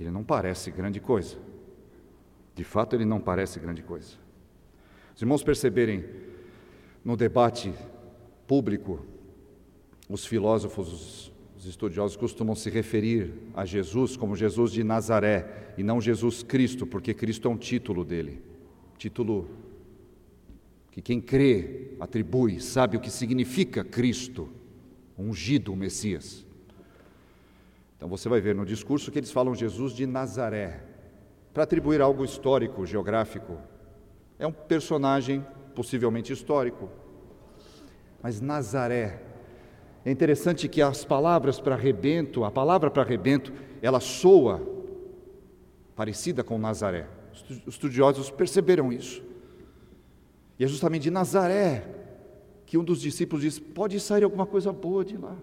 ele 0.00 0.10
não 0.10 0.24
parece 0.24 0.70
grande 0.70 0.98
coisa. 0.98 1.36
De 2.54 2.64
fato, 2.64 2.96
ele 2.96 3.04
não 3.04 3.20
parece 3.20 3.60
grande 3.60 3.82
coisa. 3.82 4.14
Os 5.14 5.20
irmãos 5.20 5.42
perceberem 5.42 6.04
no 7.04 7.16
debate 7.16 7.72
público, 8.46 9.04
os 10.08 10.24
filósofos, 10.24 11.32
os 11.56 11.66
estudiosos 11.66 12.16
costumam 12.16 12.54
se 12.54 12.70
referir 12.70 13.32
a 13.54 13.64
Jesus 13.64 14.16
como 14.16 14.36
Jesus 14.36 14.72
de 14.72 14.84
Nazaré 14.84 15.74
e 15.76 15.82
não 15.82 16.00
Jesus 16.00 16.42
Cristo, 16.42 16.86
porque 16.86 17.12
Cristo 17.12 17.48
é 17.48 17.50
um 17.50 17.56
título 17.56 18.04
dele. 18.04 18.40
Título 18.96 19.48
que 20.90 21.02
quem 21.02 21.20
crê 21.20 21.90
atribui, 22.00 22.58
sabe 22.58 22.96
o 22.96 23.00
que 23.00 23.10
significa 23.10 23.84
Cristo, 23.84 24.48
ungido, 25.18 25.72
o 25.72 25.76
Messias. 25.76 26.46
Então 27.96 28.08
você 28.08 28.28
vai 28.28 28.40
ver 28.40 28.54
no 28.54 28.64
discurso 28.64 29.10
que 29.10 29.18
eles 29.18 29.30
falam 29.30 29.54
Jesus 29.54 29.92
de 29.92 30.06
Nazaré, 30.06 30.82
para 31.52 31.64
atribuir 31.64 32.00
algo 32.00 32.24
histórico, 32.24 32.86
geográfico. 32.86 33.58
É 34.38 34.46
um 34.46 34.52
personagem 34.52 35.44
possivelmente 35.74 36.32
histórico. 36.32 36.88
Mas 38.22 38.40
Nazaré, 38.40 39.22
é 40.04 40.10
interessante 40.10 40.68
que 40.68 40.82
as 40.82 41.04
palavras 41.04 41.60
para 41.60 41.76
rebento, 41.76 42.44
a 42.44 42.50
palavra 42.50 42.90
para 42.90 43.02
rebento, 43.02 43.52
ela 43.82 44.00
soa 44.00 44.60
parecida 45.94 46.42
com 46.42 46.58
Nazaré. 46.58 47.08
Os 47.32 47.74
estudiosos 47.74 48.30
perceberam 48.30 48.92
isso. 48.92 49.22
E 50.58 50.64
é 50.64 50.66
justamente 50.66 51.02
de 51.02 51.10
Nazaré 51.10 51.86
que 52.64 52.78
um 52.78 52.84
dos 52.84 53.00
discípulos 53.00 53.42
diz: 53.42 53.58
pode 53.58 53.98
sair 54.00 54.24
alguma 54.24 54.46
coisa 54.46 54.72
boa 54.72 55.04
de 55.04 55.16
lá. 55.16 55.36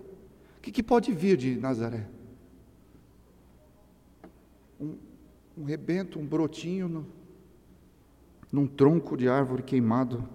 O 0.57 0.61
que, 0.61 0.71
que 0.71 0.83
pode 0.83 1.11
vir 1.11 1.37
de 1.37 1.55
Nazaré? 1.57 2.07
um, 4.83 4.97
um 5.57 5.63
rebento, 5.63 6.19
um 6.19 6.25
brotinho 6.25 6.87
no, 6.87 7.05
num 8.51 8.67
tronco 8.67 9.15
de 9.15 9.27
árvore 9.27 9.63
queimado. 9.63 10.27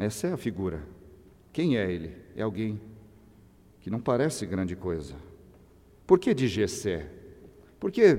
Essa 0.00 0.28
é 0.28 0.32
a 0.32 0.36
figura. 0.38 0.82
Quem 1.52 1.76
é 1.76 1.92
ele? 1.92 2.16
É 2.34 2.40
alguém 2.40 2.80
que 3.80 3.90
não 3.90 4.00
parece 4.00 4.46
grande 4.46 4.74
coisa. 4.74 5.14
Por 6.06 6.18
que 6.18 6.32
de 6.32 6.48
Jessé? 6.48 7.06
Por 7.78 7.92
que, 7.92 8.16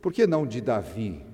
por 0.00 0.12
que 0.12 0.28
não 0.28 0.46
de 0.46 0.60
Davi? 0.60 1.26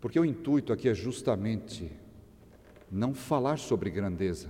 Porque 0.00 0.18
o 0.18 0.24
intuito 0.24 0.72
aqui 0.72 0.88
é 0.88 0.94
justamente 0.94 1.92
não 2.90 3.14
falar 3.14 3.58
sobre 3.58 3.88
grandeza 3.88 4.48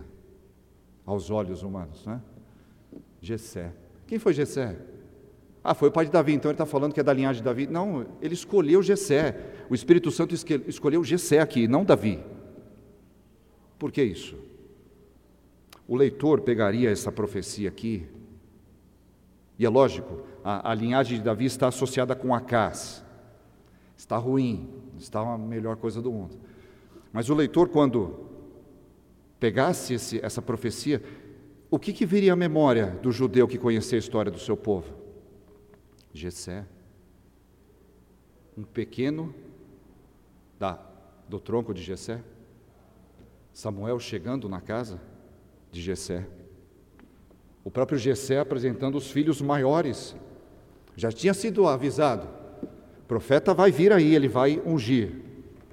aos 1.05 1.31
olhos 1.31 1.63
humanos, 1.63 2.07
não 2.07 2.15
é? 2.15 2.21
Jessé. 3.21 3.71
Quem 4.07 4.19
foi 4.19 4.33
Jessé? 4.33 4.79
Ah, 5.63 5.75
foi 5.75 5.89
o 5.91 5.93
pai 5.93 6.07
de 6.07 6.11
Davi, 6.11 6.33
então 6.33 6.51
ele 6.51 6.55
está 6.55 6.67
falando 6.67 6.95
que 6.95 7.01
é 7.01 7.03
da 7.03 7.13
linhagem 7.13 7.43
de 7.43 7.45
Davi. 7.45 7.67
Não, 7.67 8.07
ele 8.21 8.35
escolheu 8.35 8.83
Jessé. 8.83 9.65
O 9.69 9.75
Espírito 9.75 10.11
Santo 10.11 10.35
escolheu 10.35 11.05
Jessé 11.05 11.41
aqui, 11.41 11.69
não 11.69 11.85
Davi. 11.85 12.19
Por 13.79 13.93
que 13.93 14.03
isso? 14.03 14.37
O 15.87 15.97
leitor 15.97 16.41
pegaria 16.41 16.91
essa 16.91 17.11
profecia 17.11 17.69
aqui, 17.69 18.07
e 19.61 19.67
é 19.67 19.69
lógico, 19.69 20.23
a, 20.43 20.71
a 20.71 20.75
linhagem 20.75 21.19
de 21.19 21.23
Davi 21.23 21.45
está 21.45 21.69
associada 21.69 22.15
com 22.15 22.35
Acás. 22.35 23.05
Está 23.95 24.17
ruim, 24.17 24.71
está 24.99 25.21
a 25.21 25.37
melhor 25.37 25.77
coisa 25.77 26.01
do 26.01 26.11
mundo. 26.11 26.39
Mas 27.13 27.29
o 27.29 27.35
leitor, 27.35 27.69
quando 27.69 28.21
pegasse 29.39 29.93
esse, 29.93 30.19
essa 30.25 30.41
profecia, 30.41 31.03
o 31.71 31.79
que, 31.79 31.93
que 31.93 32.07
viria 32.07 32.33
à 32.33 32.37
memória 32.37 32.99
do 33.03 33.13
judeu 33.13 33.47
que 33.47 33.59
conhecia 33.59 33.99
a 33.99 34.01
história 34.01 34.33
do 34.33 34.39
seu 34.39 34.57
povo? 34.57 35.00
Jessé, 36.13 36.67
um 38.57 38.63
pequeno 38.63 39.35
da, 40.59 40.81
do 41.29 41.39
tronco 41.39 41.73
de 41.73 41.83
Jessé, 41.83 42.23
Samuel 43.53 43.99
chegando 43.99 44.49
na 44.49 44.61
casa 44.61 45.01
de 45.71 45.81
Jessé, 45.81 46.27
o 47.65 47.71
próprio 47.71 47.99
Jessé 47.99 48.39
apresentando 48.39 48.97
os 48.97 49.11
filhos 49.11 49.41
maiores, 49.41 50.17
já 50.97 51.13
tinha 51.13 51.35
sido 51.35 51.67
avisado, 51.67 52.29
o 52.63 53.07
profeta 53.07 53.55
vai 53.55 53.71
vir 53.71 53.93
aí, 53.93 54.15
ele 54.15 54.29
vai 54.29 54.61
ungir 54.65 55.13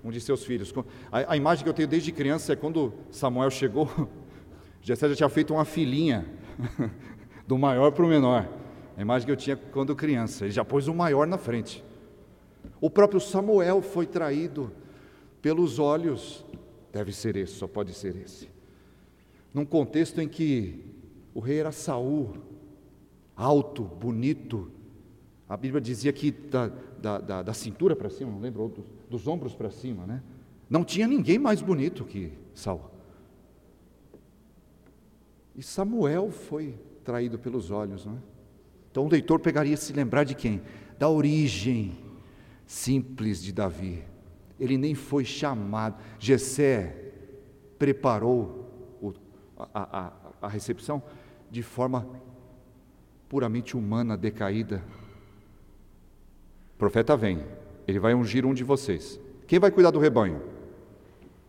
um 0.03 0.11
de 0.11 0.21
seus 0.21 0.43
filhos. 0.43 0.73
A, 1.11 1.33
a 1.33 1.37
imagem 1.37 1.63
que 1.63 1.69
eu 1.69 1.73
tenho 1.73 1.87
desde 1.87 2.11
criança 2.11 2.53
é 2.53 2.55
quando 2.55 2.93
Samuel 3.11 3.49
chegou 3.49 3.89
Jessé 4.87 5.09
já 5.09 5.15
tinha 5.15 5.29
feito 5.29 5.53
uma 5.53 5.65
filinha 5.65 6.25
do 7.45 7.57
maior 7.57 7.91
para 7.91 8.05
o 8.05 8.07
menor. 8.07 8.47
A 8.97 9.01
imagem 9.01 9.27
que 9.27 9.31
eu 9.31 9.37
tinha 9.37 9.55
quando 9.55 9.95
criança. 9.95 10.45
Ele 10.45 10.51
já 10.51 10.65
pôs 10.65 10.87
o 10.87 10.93
maior 10.93 11.27
na 11.27 11.37
frente. 11.37 11.83
O 12.81 12.89
próprio 12.89 13.19
Samuel 13.19 13.79
foi 13.79 14.07
traído 14.07 14.71
pelos 15.39 15.77
olhos. 15.77 16.43
Deve 16.91 17.13
ser 17.13 17.35
esse, 17.35 17.53
só 17.53 17.67
pode 17.67 17.93
ser 17.93 18.15
esse. 18.15 18.49
Num 19.53 19.63
contexto 19.63 20.19
em 20.19 20.27
que 20.27 20.83
o 21.31 21.39
rei 21.39 21.59
era 21.59 21.71
Saul, 21.71 22.33
alto, 23.35 23.83
bonito. 23.83 24.71
A 25.47 25.55
Bíblia 25.55 25.79
dizia 25.79 26.11
que 26.11 26.31
da, 26.31 26.71
da, 26.99 27.19
da, 27.19 27.43
da 27.43 27.53
cintura 27.53 27.95
para 27.95 28.09
cima, 28.09 28.31
não 28.31 28.39
lembro, 28.39 28.67
dos, 28.67 28.85
dos 29.07 29.27
ombros 29.27 29.53
para 29.53 29.69
cima, 29.69 30.07
né? 30.07 30.23
Não 30.67 30.83
tinha 30.83 31.07
ninguém 31.07 31.37
mais 31.37 31.61
bonito 31.61 32.03
que 32.03 32.33
Saul. 32.55 32.81
E 35.55 35.61
Samuel 35.61 36.31
foi 36.31 36.79
traído 37.03 37.37
pelos 37.37 37.69
olhos, 37.69 38.03
não 38.03 38.13
é? 38.13 38.36
Então 38.97 39.05
o 39.05 39.11
leitor 39.11 39.39
pegaria 39.39 39.77
se 39.77 39.93
lembrar 39.93 40.23
de 40.23 40.33
quem? 40.33 40.59
Da 40.97 41.07
origem 41.07 41.95
simples 42.65 43.43
de 43.43 43.53
Davi. 43.53 44.03
Ele 44.59 44.75
nem 44.75 44.95
foi 44.95 45.23
chamado. 45.23 46.01
Jessé 46.17 47.11
preparou 47.77 48.97
o, 48.99 49.13
a, 49.55 49.99
a, 50.07 50.13
a 50.41 50.47
recepção 50.47 51.03
de 51.51 51.61
forma 51.61 52.09
puramente 53.29 53.77
humana, 53.77 54.17
decaída. 54.17 54.83
O 56.73 56.77
profeta 56.79 57.15
vem, 57.15 57.45
ele 57.87 57.99
vai 57.99 58.15
ungir 58.15 58.47
um 58.47 58.53
de 58.55 58.63
vocês. 58.63 59.19
Quem 59.45 59.59
vai 59.59 59.69
cuidar 59.69 59.91
do 59.91 59.99
rebanho? 59.99 60.41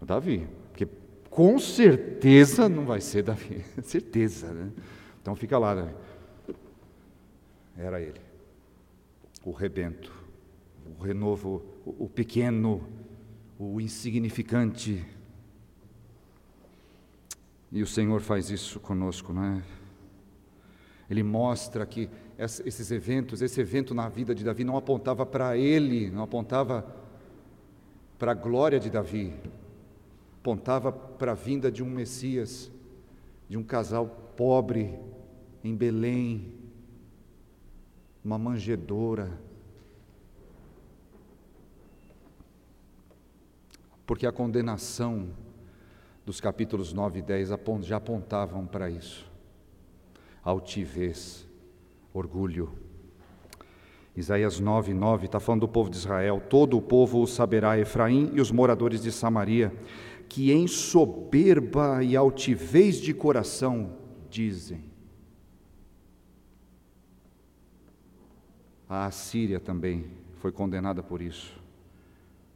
Davi. 0.02 0.46
Porque 0.68 0.86
com 1.30 1.58
certeza 1.58 2.68
não 2.68 2.84
vai 2.84 3.00
ser 3.00 3.22
Davi. 3.22 3.64
certeza, 3.82 4.52
né? 4.52 4.70
Então 5.22 5.34
fica 5.34 5.58
lá, 5.58 5.74
Davi. 5.74 6.07
Era 7.78 8.00
ele. 8.00 8.20
O 9.44 9.52
rebento, 9.52 10.12
o 10.98 11.00
renovo, 11.00 11.64
o 11.86 12.08
pequeno, 12.08 12.86
o 13.56 13.80
insignificante. 13.80 15.06
E 17.70 17.80
o 17.80 17.86
Senhor 17.86 18.20
faz 18.20 18.50
isso 18.50 18.80
conosco, 18.80 19.32
não 19.32 19.44
é? 19.44 19.62
Ele 21.08 21.22
mostra 21.22 21.86
que 21.86 22.10
esses 22.36 22.90
eventos, 22.90 23.40
esse 23.40 23.60
evento 23.60 23.94
na 23.94 24.08
vida 24.08 24.34
de 24.34 24.44
Davi 24.44 24.64
não 24.64 24.76
apontava 24.76 25.24
para 25.24 25.56
ele, 25.56 26.10
não 26.10 26.22
apontava 26.22 26.84
para 28.18 28.32
a 28.32 28.34
glória 28.34 28.80
de 28.80 28.90
Davi, 28.90 29.32
apontava 30.40 30.90
para 30.90 31.32
a 31.32 31.34
vinda 31.34 31.70
de 31.70 31.82
um 31.82 31.88
Messias, 31.88 32.70
de 33.48 33.56
um 33.56 33.62
casal 33.62 34.32
pobre 34.36 34.98
em 35.62 35.74
Belém, 35.74 36.57
uma 38.28 38.38
manjedoura. 38.38 39.40
Porque 44.04 44.26
a 44.26 44.32
condenação 44.32 45.30
dos 46.26 46.38
capítulos 46.38 46.92
9 46.92 47.20
e 47.20 47.22
10 47.22 47.48
já 47.80 47.96
apontavam 47.96 48.66
para 48.66 48.90
isso. 48.90 49.26
Altivez, 50.42 51.48
orgulho. 52.12 52.70
Isaías 54.14 54.60
9, 54.60 54.92
9 54.92 55.24
está 55.24 55.40
falando 55.40 55.62
do 55.62 55.68
povo 55.68 55.88
de 55.88 55.96
Israel: 55.96 56.42
todo 56.50 56.76
o 56.76 56.82
povo 56.82 57.26
saberá, 57.26 57.78
Efraim 57.78 58.30
e 58.34 58.42
os 58.42 58.50
moradores 58.50 59.02
de 59.02 59.10
Samaria, 59.10 59.72
que 60.28 60.52
em 60.52 60.66
soberba 60.66 62.04
e 62.04 62.14
altivez 62.14 63.00
de 63.00 63.14
coração 63.14 63.96
dizem. 64.28 64.87
A 68.88 69.06
Assíria 69.06 69.60
também 69.60 70.06
foi 70.36 70.50
condenada 70.50 71.02
por 71.02 71.20
isso. 71.20 71.58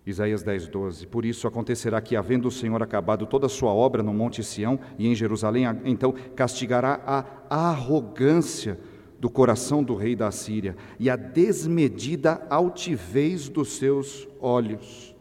Isaías 0.04 0.42
10, 0.42 0.68
12. 0.68 1.06
Por 1.06 1.24
isso 1.24 1.46
acontecerá 1.46 2.00
que, 2.00 2.16
havendo 2.16 2.48
o 2.48 2.50
Senhor 2.50 2.82
acabado 2.82 3.26
toda 3.26 3.46
a 3.46 3.50
sua 3.50 3.72
obra 3.72 4.02
no 4.02 4.12
Monte 4.12 4.42
Sião 4.42 4.80
e 4.98 5.06
em 5.06 5.14
Jerusalém, 5.14 5.64
então 5.84 6.12
castigará 6.34 7.00
a 7.04 7.68
arrogância 7.68 8.78
do 9.20 9.30
coração 9.30 9.84
do 9.84 9.94
rei 9.94 10.16
da 10.16 10.26
Assíria 10.26 10.76
e 10.98 11.08
a 11.08 11.14
desmedida 11.14 12.44
altivez 12.50 13.48
dos 13.48 13.76
seus 13.76 14.26
olhos. 14.40 15.14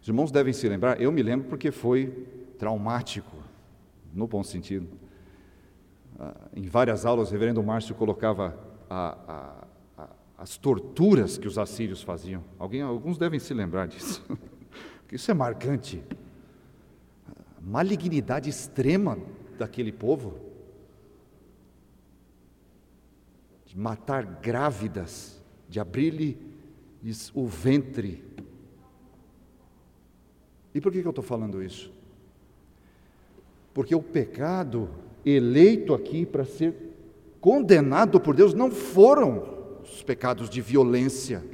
Os 0.00 0.08
irmãos 0.08 0.30
devem 0.30 0.52
se 0.52 0.66
lembrar, 0.66 1.00
eu 1.00 1.12
me 1.12 1.22
lembro 1.22 1.48
porque 1.48 1.70
foi 1.70 2.26
traumático, 2.58 3.36
no 4.14 4.26
bom 4.26 4.42
sentido. 4.42 4.88
Ah, 6.18 6.34
em 6.54 6.62
várias 6.62 7.04
aulas, 7.04 7.28
o 7.28 7.32
reverendo 7.32 7.62
Márcio 7.62 7.94
colocava 7.94 8.65
a, 8.88 9.66
a, 9.96 10.02
a, 10.02 10.08
as 10.38 10.56
torturas 10.56 11.38
que 11.38 11.48
os 11.48 11.58
assírios 11.58 12.02
faziam. 12.02 12.42
Alguém, 12.58 12.82
alguns 12.82 13.18
devem 13.18 13.38
se 13.38 13.52
lembrar 13.54 13.86
disso. 13.86 14.24
Isso 15.10 15.30
é 15.30 15.34
marcante. 15.34 16.02
A 17.28 17.60
malignidade 17.60 18.50
extrema 18.50 19.18
daquele 19.58 19.92
povo. 19.92 20.38
De 23.64 23.78
matar 23.78 24.24
grávidas, 24.24 25.42
de 25.68 25.78
abrir-lhe 25.78 26.38
o 27.34 27.46
ventre. 27.46 28.24
E 30.74 30.80
por 30.80 30.92
que 30.92 30.98
eu 30.98 31.10
estou 31.10 31.24
falando 31.24 31.62
isso? 31.62 31.92
Porque 33.72 33.94
o 33.94 34.02
pecado 34.02 34.90
eleito 35.24 35.94
aqui 35.94 36.26
para 36.26 36.44
ser 36.44 36.85
condenado 37.46 38.18
por 38.18 38.34
Deus 38.34 38.52
não 38.52 38.72
foram 38.72 39.78
os 39.80 40.02
pecados 40.02 40.50
de 40.50 40.60
violência, 40.60 41.44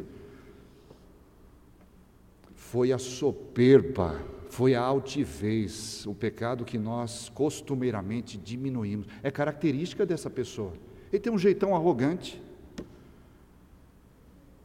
foi 2.55 2.93
a 2.93 2.99
soberba, 2.99 4.19
foi 4.49 4.75
a 4.75 4.81
altivez, 4.81 6.07
o 6.07 6.15
pecado 6.15 6.65
que 6.65 6.79
nós 6.79 7.29
costumeiramente 7.29 8.39
diminuímos. 8.39 9.07
É 9.23 9.31
característica 9.31 10.07
dessa 10.07 10.31
pessoa. 10.31 10.73
Ele 11.13 11.21
tem 11.21 11.31
um 11.31 11.37
jeitão 11.37 11.77
arrogante. 11.77 12.43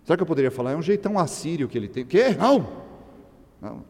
Será 0.05 0.15
que 0.15 0.23
eu 0.23 0.27
poderia 0.27 0.49
falar? 0.49 0.71
É 0.71 0.77
um 0.77 0.81
jeitão 0.81 1.19
assírio 1.19 1.67
que 1.67 1.77
ele 1.77 1.89
tem. 1.89 2.05
Que? 2.05 2.29
Não! 2.35 2.85
Não. 3.61 3.83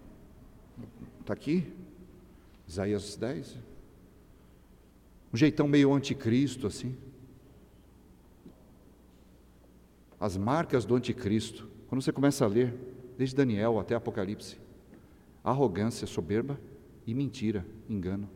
Está 1.22 1.34
aqui. 1.34 1.72
Isaías 2.68 3.16
10. 3.16 3.60
Um 5.32 5.38
jeitão 5.38 5.68
meio 5.68 5.94
anticristo, 5.94 6.66
assim 6.66 6.98
as 10.20 10.36
marcas 10.36 10.86
do 10.86 10.96
anticristo, 10.96 11.68
quando 11.88 12.02
você 12.02 12.12
começa 12.12 12.44
a 12.44 12.48
ler, 12.48 12.74
desde 13.18 13.36
Daniel 13.36 13.80
até 13.80 13.96
Apocalipse, 13.96 14.58
arrogância, 15.44 16.08
soberba 16.08 16.60
e 17.06 17.14
mentira, 17.14 17.66
engano. 17.90 18.30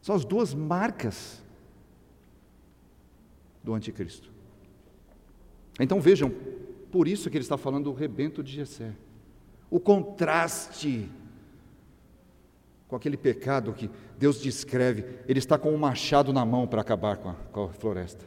São 0.00 0.14
as 0.14 0.24
duas 0.24 0.54
marcas 0.54 1.42
do 3.62 3.74
anticristo. 3.74 4.30
Então 5.78 6.00
vejam, 6.00 6.32
por 6.90 7.06
isso 7.06 7.28
que 7.28 7.36
ele 7.36 7.44
está 7.44 7.58
falando 7.58 7.84
do 7.84 7.92
rebento 7.92 8.42
de 8.42 8.52
Jessé. 8.52 8.94
O 9.70 9.78
contraste 9.78 11.08
com 12.88 12.96
aquele 12.96 13.16
pecado 13.16 13.72
que 13.72 13.90
Deus 14.18 14.40
descreve, 14.40 15.20
ele 15.28 15.38
está 15.38 15.58
com 15.58 15.72
um 15.72 15.78
machado 15.78 16.32
na 16.32 16.44
mão 16.44 16.66
para 16.66 16.80
acabar 16.80 17.18
com 17.18 17.28
a, 17.28 17.34
com 17.34 17.64
a 17.64 17.68
floresta, 17.68 18.24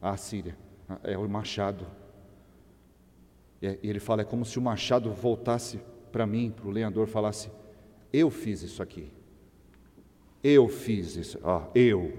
a 0.00 0.16
Síria 0.16 0.56
é 1.02 1.16
o 1.16 1.28
machado. 1.28 1.86
E 3.60 3.78
ele 3.82 4.00
fala: 4.00 4.22
é 4.22 4.24
como 4.24 4.44
se 4.44 4.58
o 4.58 4.62
machado 4.62 5.10
voltasse 5.10 5.80
para 6.12 6.26
mim, 6.26 6.52
para 6.54 6.66
o 6.66 6.70
lenhador, 6.70 7.06
falasse: 7.06 7.50
Eu 8.12 8.30
fiz 8.30 8.62
isso 8.62 8.82
aqui. 8.82 9.10
Eu 10.42 10.68
fiz 10.68 11.16
isso. 11.16 11.38
Ah, 11.42 11.68
eu. 11.74 12.12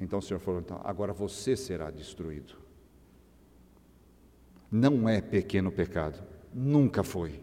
Então 0.00 0.18
o 0.18 0.22
Senhor 0.22 0.40
falou: 0.40 0.60
então, 0.60 0.80
agora 0.84 1.12
você 1.12 1.56
será 1.56 1.90
destruído. 1.90 2.54
Não 4.70 5.08
é 5.08 5.20
pequeno 5.20 5.70
pecado, 5.70 6.22
nunca 6.52 7.02
foi. 7.02 7.40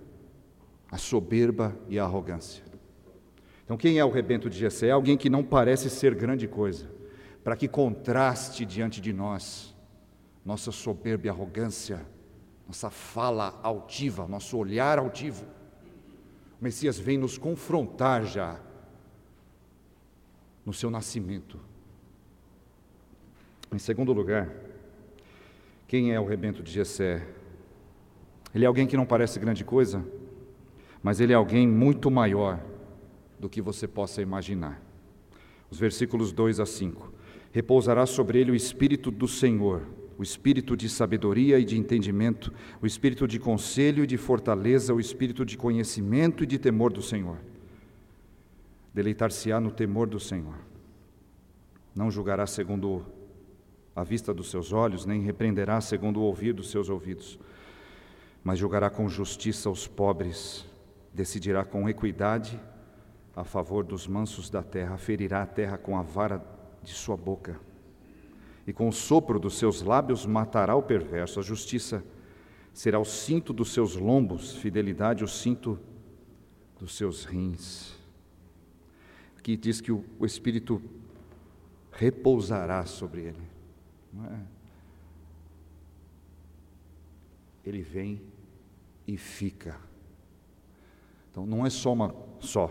A 0.91 0.97
soberba 0.97 1.77
e 1.87 1.97
a 1.97 2.03
arrogância. 2.03 2.61
Então, 3.63 3.77
quem 3.77 3.97
é 3.97 4.03
o 4.03 4.09
rebento 4.09 4.49
de 4.49 4.59
Jessé? 4.59 4.87
É 4.87 4.91
alguém 4.91 5.17
que 5.17 5.29
não 5.29 5.41
parece 5.41 5.89
ser 5.89 6.13
grande 6.13 6.45
coisa 6.45 7.00
para 7.43 7.55
que 7.55 7.67
contraste 7.67 8.65
diante 8.65 9.01
de 9.01 9.11
nós 9.11 9.75
nossa 10.43 10.71
soberba 10.71 11.27
e 11.27 11.29
arrogância, 11.29 12.05
nossa 12.67 12.89
fala 12.89 13.59
altiva, 13.61 14.27
nosso 14.27 14.57
olhar 14.57 14.97
altivo. 14.97 15.45
O 16.59 16.63
Messias 16.63 16.97
vem 16.97 17.17
nos 17.17 17.37
confrontar 17.37 18.25
já 18.25 18.59
no 20.65 20.73
seu 20.73 20.89
nascimento. 20.89 21.59
Em 23.71 23.79
segundo 23.79 24.13
lugar, 24.13 24.49
quem 25.87 26.13
é 26.13 26.19
o 26.19 26.25
rebento 26.25 26.61
de 26.63 26.71
Jessé? 26.71 27.27
Ele 28.53 28.65
é 28.65 28.67
alguém 28.67 28.87
que 28.87 28.97
não 28.97 29.05
parece 29.05 29.39
grande 29.39 29.63
coisa, 29.63 30.05
mas 31.01 31.19
ele 31.19 31.33
é 31.33 31.35
alguém 31.35 31.67
muito 31.67 32.11
maior 32.11 32.59
do 33.39 33.49
que 33.49 33.61
você 33.61 33.87
possa 33.87 34.21
imaginar. 34.21 34.81
Os 35.69 35.79
versículos 35.79 36.31
2 36.31 36.59
a 36.59 36.65
5 36.65 37.10
repousará 37.51 38.05
sobre 38.05 38.39
ele 38.39 38.51
o 38.51 38.55
Espírito 38.55 39.11
do 39.11 39.27
Senhor, 39.27 39.81
o 40.17 40.23
Espírito 40.23 40.77
de 40.77 40.87
sabedoria 40.89 41.59
e 41.59 41.65
de 41.65 41.77
entendimento, 41.77 42.53
o 42.81 42.85
Espírito 42.85 43.27
de 43.27 43.39
conselho 43.39 44.03
e 44.03 44.07
de 44.07 44.17
fortaleza, 44.17 44.93
o 44.93 44.99
Espírito 44.99 45.45
de 45.45 45.57
conhecimento 45.57 46.43
e 46.43 46.47
de 46.47 46.57
temor 46.57 46.91
do 46.91 47.01
Senhor. 47.01 47.37
Deleitar-se-á 48.93 49.59
no 49.59 49.71
temor 49.71 50.07
do 50.07 50.19
Senhor. 50.19 50.55
Não 51.95 52.09
julgará 52.11 52.45
segundo 52.47 53.05
a 53.95 54.03
vista 54.03 54.33
dos 54.33 54.49
seus 54.49 54.71
olhos, 54.71 55.05
nem 55.05 55.21
repreenderá 55.21 55.81
segundo 55.81 56.19
o 56.19 56.23
ouvir 56.23 56.53
dos 56.53 56.71
seus 56.71 56.89
ouvidos, 56.89 57.37
mas 58.43 58.57
julgará 58.57 58.89
com 58.89 59.09
justiça 59.09 59.69
os 59.69 59.87
pobres 59.87 60.65
decidirá 61.13 61.63
com 61.63 61.89
equidade 61.89 62.59
a 63.35 63.43
favor 63.43 63.83
dos 63.83 64.07
mansos 64.07 64.49
da 64.49 64.63
terra, 64.63 64.97
ferirá 64.97 65.41
a 65.41 65.45
terra 65.45 65.77
com 65.77 65.97
a 65.97 66.01
vara 66.01 66.39
de 66.83 66.93
sua 66.93 67.15
boca, 67.15 67.59
e 68.65 68.73
com 68.73 68.87
o 68.87 68.93
sopro 68.93 69.39
dos 69.39 69.57
seus 69.57 69.81
lábios 69.81 70.25
matará 70.25 70.75
o 70.75 70.83
perverso. 70.83 71.39
A 71.39 71.43
justiça 71.43 72.03
será 72.73 72.99
o 72.99 73.05
cinto 73.05 73.51
dos 73.51 73.73
seus 73.73 73.95
lombos, 73.95 74.55
fidelidade 74.55 75.23
o 75.23 75.27
cinto 75.27 75.79
dos 76.79 76.95
seus 76.95 77.25
rins. 77.25 77.95
Aqui 79.37 79.57
diz 79.57 79.81
que 79.81 79.91
o, 79.91 80.05
o 80.19 80.25
Espírito 80.25 80.81
repousará 81.91 82.85
sobre 82.85 83.21
ele. 83.21 83.41
É? 84.31 84.39
Ele 87.65 87.81
vem 87.81 88.21
e 89.07 89.17
fica. 89.17 89.79
Então 91.29 91.45
não 91.45 91.65
é 91.65 91.69
só 91.69 91.93
uma 91.93 92.13
só, 92.39 92.67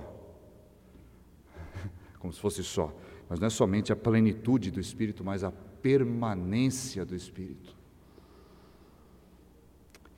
como 2.19 2.33
se 2.33 2.41
fosse 2.41 2.63
só, 2.63 2.93
mas 3.31 3.39
não 3.39 3.47
é 3.47 3.51
somente 3.51 3.93
a 3.93 3.97
plenitude 3.97 4.73
do 4.73 4.81
Espírito, 4.81 5.23
mas 5.23 5.45
a 5.45 5.53
permanência 5.53 7.05
do 7.05 7.15
Espírito. 7.15 7.77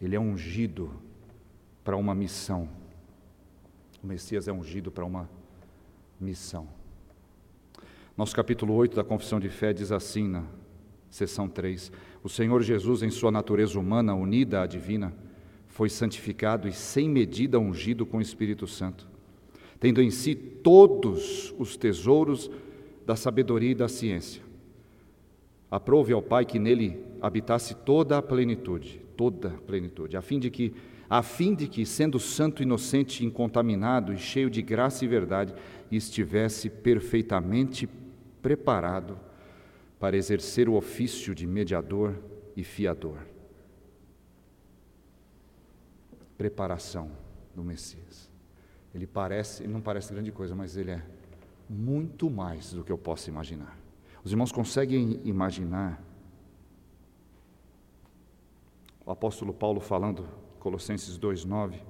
Ele 0.01 0.16
é 0.16 0.18
ungido 0.18 0.90
para 1.85 1.94
uma 1.94 2.14
missão. 2.14 2.66
O 4.03 4.07
Messias 4.07 4.48
é 4.48 4.53
ungido 4.53 4.90
para 4.90 5.05
uma 5.05 5.29
missão. 6.18 6.66
Nosso 8.16 8.35
capítulo 8.35 8.72
8 8.72 8.96
da 8.96 9.05
Confissão 9.05 9.38
de 9.38 9.51
Fé 9.51 9.75
diz 9.75 9.92
assim, 9.92 10.27
na 10.27 10.44
seção 11.11 11.46
3: 11.51 11.92
O 12.25 12.31
Senhor 12.31 12.62
Jesus, 12.62 13.03
em 13.03 13.11
sua 13.11 13.31
natureza 13.31 13.79
humana 13.79 14.14
unida 14.14 14.62
à 14.62 14.66
divina, 14.66 15.12
foi 15.68 15.90
santificado 15.90 16.66
e 16.66 16.72
sem 16.72 17.11
medida 17.11 17.59
ungido 17.59 18.07
com 18.07 18.16
o 18.16 18.22
Espírito 18.22 18.66
Santo, 18.66 19.07
tendo 19.79 20.01
em 20.01 20.11
si 20.11 20.35
todos 20.35 21.55
os 21.59 21.77
tesouros 21.77 22.51
da 23.06 23.16
sabedoria 23.16 23.70
e 23.70 23.74
da 23.74 23.88
ciência. 23.88 24.42
Aprove 25.70 26.12
ao 26.12 26.22
Pai 26.22 26.44
que 26.44 26.58
nele 26.58 27.02
habitasse 27.20 27.74
toda 27.74 28.18
a 28.18 28.22
plenitude, 28.22 29.00
toda 29.16 29.48
a 29.48 29.60
plenitude, 29.60 30.16
a 30.16 30.22
fim 30.22 30.38
de 30.38 30.50
que, 30.50 30.74
a 31.08 31.22
fim 31.22 31.54
de 31.54 31.66
que, 31.66 31.86
sendo 31.86 32.18
santo, 32.18 32.62
inocente, 32.62 33.24
incontaminado 33.24 34.12
e 34.12 34.18
cheio 34.18 34.50
de 34.50 34.60
graça 34.60 35.04
e 35.04 35.08
verdade, 35.08 35.54
estivesse 35.90 36.68
perfeitamente 36.68 37.88
preparado 38.40 39.18
para 39.98 40.16
exercer 40.16 40.68
o 40.68 40.74
ofício 40.74 41.34
de 41.34 41.46
mediador 41.46 42.18
e 42.56 42.64
fiador. 42.64 43.18
Preparação 46.36 47.10
do 47.54 47.62
Messias. 47.62 48.28
Ele 48.94 49.06
parece, 49.06 49.62
ele 49.62 49.72
não 49.72 49.80
parece 49.80 50.12
grande 50.12 50.32
coisa, 50.32 50.54
mas 50.54 50.76
ele 50.76 50.90
é 50.90 51.02
muito 51.72 52.28
mais 52.28 52.72
do 52.72 52.85
que 52.85 52.92
eu 52.92 52.98
posso 52.98 53.30
imaginar. 53.30 53.78
Os 54.22 54.30
irmãos 54.30 54.52
conseguem 54.52 55.20
imaginar 55.24 56.02
o 59.04 59.11
apóstolo 59.11 59.52
Paulo 59.54 59.80
falando, 59.80 60.28
Colossenses 60.61 61.18
2:9, 61.18 61.80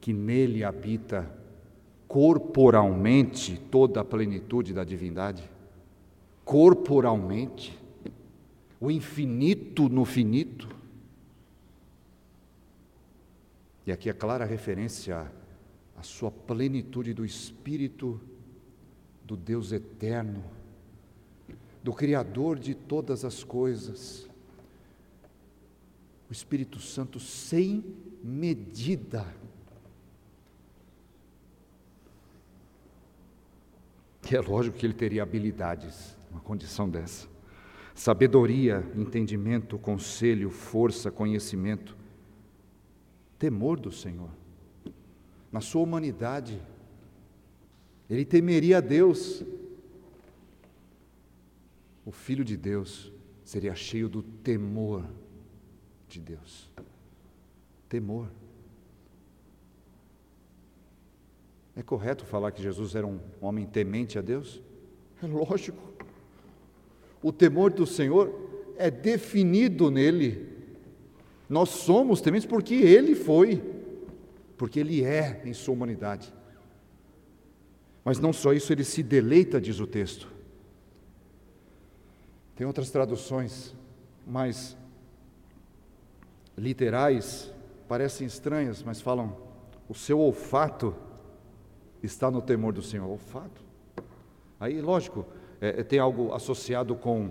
que 0.00 0.12
nele 0.12 0.64
habita 0.64 1.30
corporalmente 2.08 3.58
toda 3.70 4.00
a 4.00 4.04
plenitude 4.04 4.72
da 4.72 4.82
divindade? 4.82 5.48
Corporalmente, 6.44 7.78
o 8.80 8.90
infinito 8.90 9.88
no 9.88 10.04
finito. 10.04 10.68
E 13.86 13.92
aqui 13.92 14.08
é 14.08 14.12
clara 14.12 14.44
referência 14.44 15.30
à 15.96 16.02
sua 16.02 16.30
plenitude 16.30 17.14
do 17.14 17.24
Espírito 17.24 18.20
do 19.24 19.36
Deus 19.36 19.72
eterno, 19.72 20.44
do 21.82 21.92
Criador 21.92 22.58
de 22.58 22.74
todas 22.74 23.24
as 23.24 23.42
coisas 23.42 24.28
o 26.28 26.34
Espírito 26.34 26.80
Santo 26.80 27.20
sem 27.20 27.84
medida. 28.24 29.26
E 34.30 34.34
é 34.34 34.40
lógico 34.40 34.78
que 34.78 34.86
ele 34.86 34.94
teria 34.94 35.22
habilidades, 35.22 36.16
uma 36.30 36.40
condição 36.40 36.88
dessa. 36.88 37.28
Sabedoria, 37.94 38.82
entendimento, 38.96 39.78
conselho, 39.78 40.48
força, 40.48 41.10
conhecimento, 41.10 41.94
temor 43.38 43.78
do 43.78 43.92
Senhor. 43.92 44.30
Na 45.52 45.60
sua 45.60 45.82
humanidade, 45.82 46.58
ele 48.12 48.26
temeria 48.26 48.76
a 48.76 48.80
Deus. 48.80 49.42
O 52.04 52.12
Filho 52.12 52.44
de 52.44 52.58
Deus 52.58 53.10
seria 53.42 53.74
cheio 53.74 54.06
do 54.06 54.22
temor 54.22 55.04
de 56.08 56.20
Deus. 56.20 56.70
Temor. 57.88 58.28
É 61.74 61.82
correto 61.82 62.26
falar 62.26 62.50
que 62.50 62.62
Jesus 62.62 62.94
era 62.94 63.06
um 63.06 63.18
homem 63.40 63.64
temente 63.64 64.18
a 64.18 64.22
Deus? 64.22 64.60
É 65.22 65.26
lógico. 65.26 65.82
O 67.22 67.32
temor 67.32 67.72
do 67.72 67.86
Senhor 67.86 68.30
é 68.76 68.90
definido 68.90 69.90
nele. 69.90 70.50
Nós 71.48 71.70
somos 71.70 72.20
tementes 72.20 72.46
porque 72.46 72.74
ele 72.74 73.14
foi, 73.14 73.62
porque 74.58 74.80
ele 74.80 75.02
é 75.02 75.40
em 75.46 75.54
sua 75.54 75.72
humanidade. 75.72 76.30
Mas 78.04 78.18
não 78.18 78.32
só 78.32 78.52
isso, 78.52 78.72
ele 78.72 78.84
se 78.84 79.02
deleita, 79.02 79.60
diz 79.60 79.80
o 79.80 79.86
texto. 79.86 80.28
Tem 82.56 82.66
outras 82.66 82.90
traduções 82.90 83.74
mais 84.26 84.76
literais 86.56 87.52
parecem 87.92 88.26
estranhas, 88.26 88.82
mas 88.82 89.02
falam: 89.02 89.36
o 89.86 89.94
seu 89.94 90.18
olfato 90.18 90.94
está 92.02 92.30
no 92.30 92.40
temor 92.40 92.72
do 92.72 92.80
Senhor. 92.80 93.06
Olfato. 93.06 93.62
Aí, 94.58 94.80
lógico, 94.80 95.26
é, 95.60 95.80
é, 95.80 95.82
tem 95.82 95.98
algo 95.98 96.32
associado 96.32 96.94
com 96.96 97.30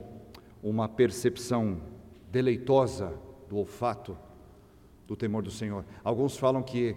uma 0.61 0.87
percepção 0.87 1.81
deleitosa 2.31 3.11
do 3.49 3.57
olfato, 3.57 4.15
do 5.07 5.15
temor 5.15 5.41
do 5.41 5.49
Senhor. 5.49 5.83
Alguns 6.03 6.37
falam 6.37 6.61
que 6.61 6.95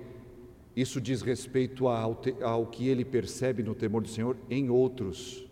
isso 0.76 1.00
diz 1.00 1.22
respeito 1.22 1.86
ao, 1.86 2.20
ao 2.42 2.66
que 2.66 2.88
ele 2.88 3.04
percebe 3.04 3.62
no 3.62 3.74
temor 3.74 4.02
do 4.02 4.08
Senhor 4.08 4.36
em 4.50 4.70
outros, 4.70 5.46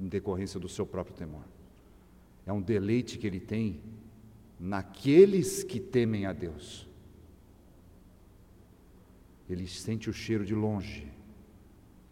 em 0.00 0.08
decorrência 0.08 0.58
do 0.58 0.68
seu 0.68 0.84
próprio 0.84 1.14
temor. 1.14 1.44
É 2.44 2.52
um 2.52 2.60
deleite 2.60 3.18
que 3.18 3.26
ele 3.26 3.40
tem 3.40 3.80
naqueles 4.58 5.62
que 5.62 5.78
temem 5.78 6.26
a 6.26 6.32
Deus. 6.32 6.86
Ele 9.48 9.66
sente 9.68 10.10
o 10.10 10.12
cheiro 10.12 10.44
de 10.44 10.54
longe, 10.54 11.06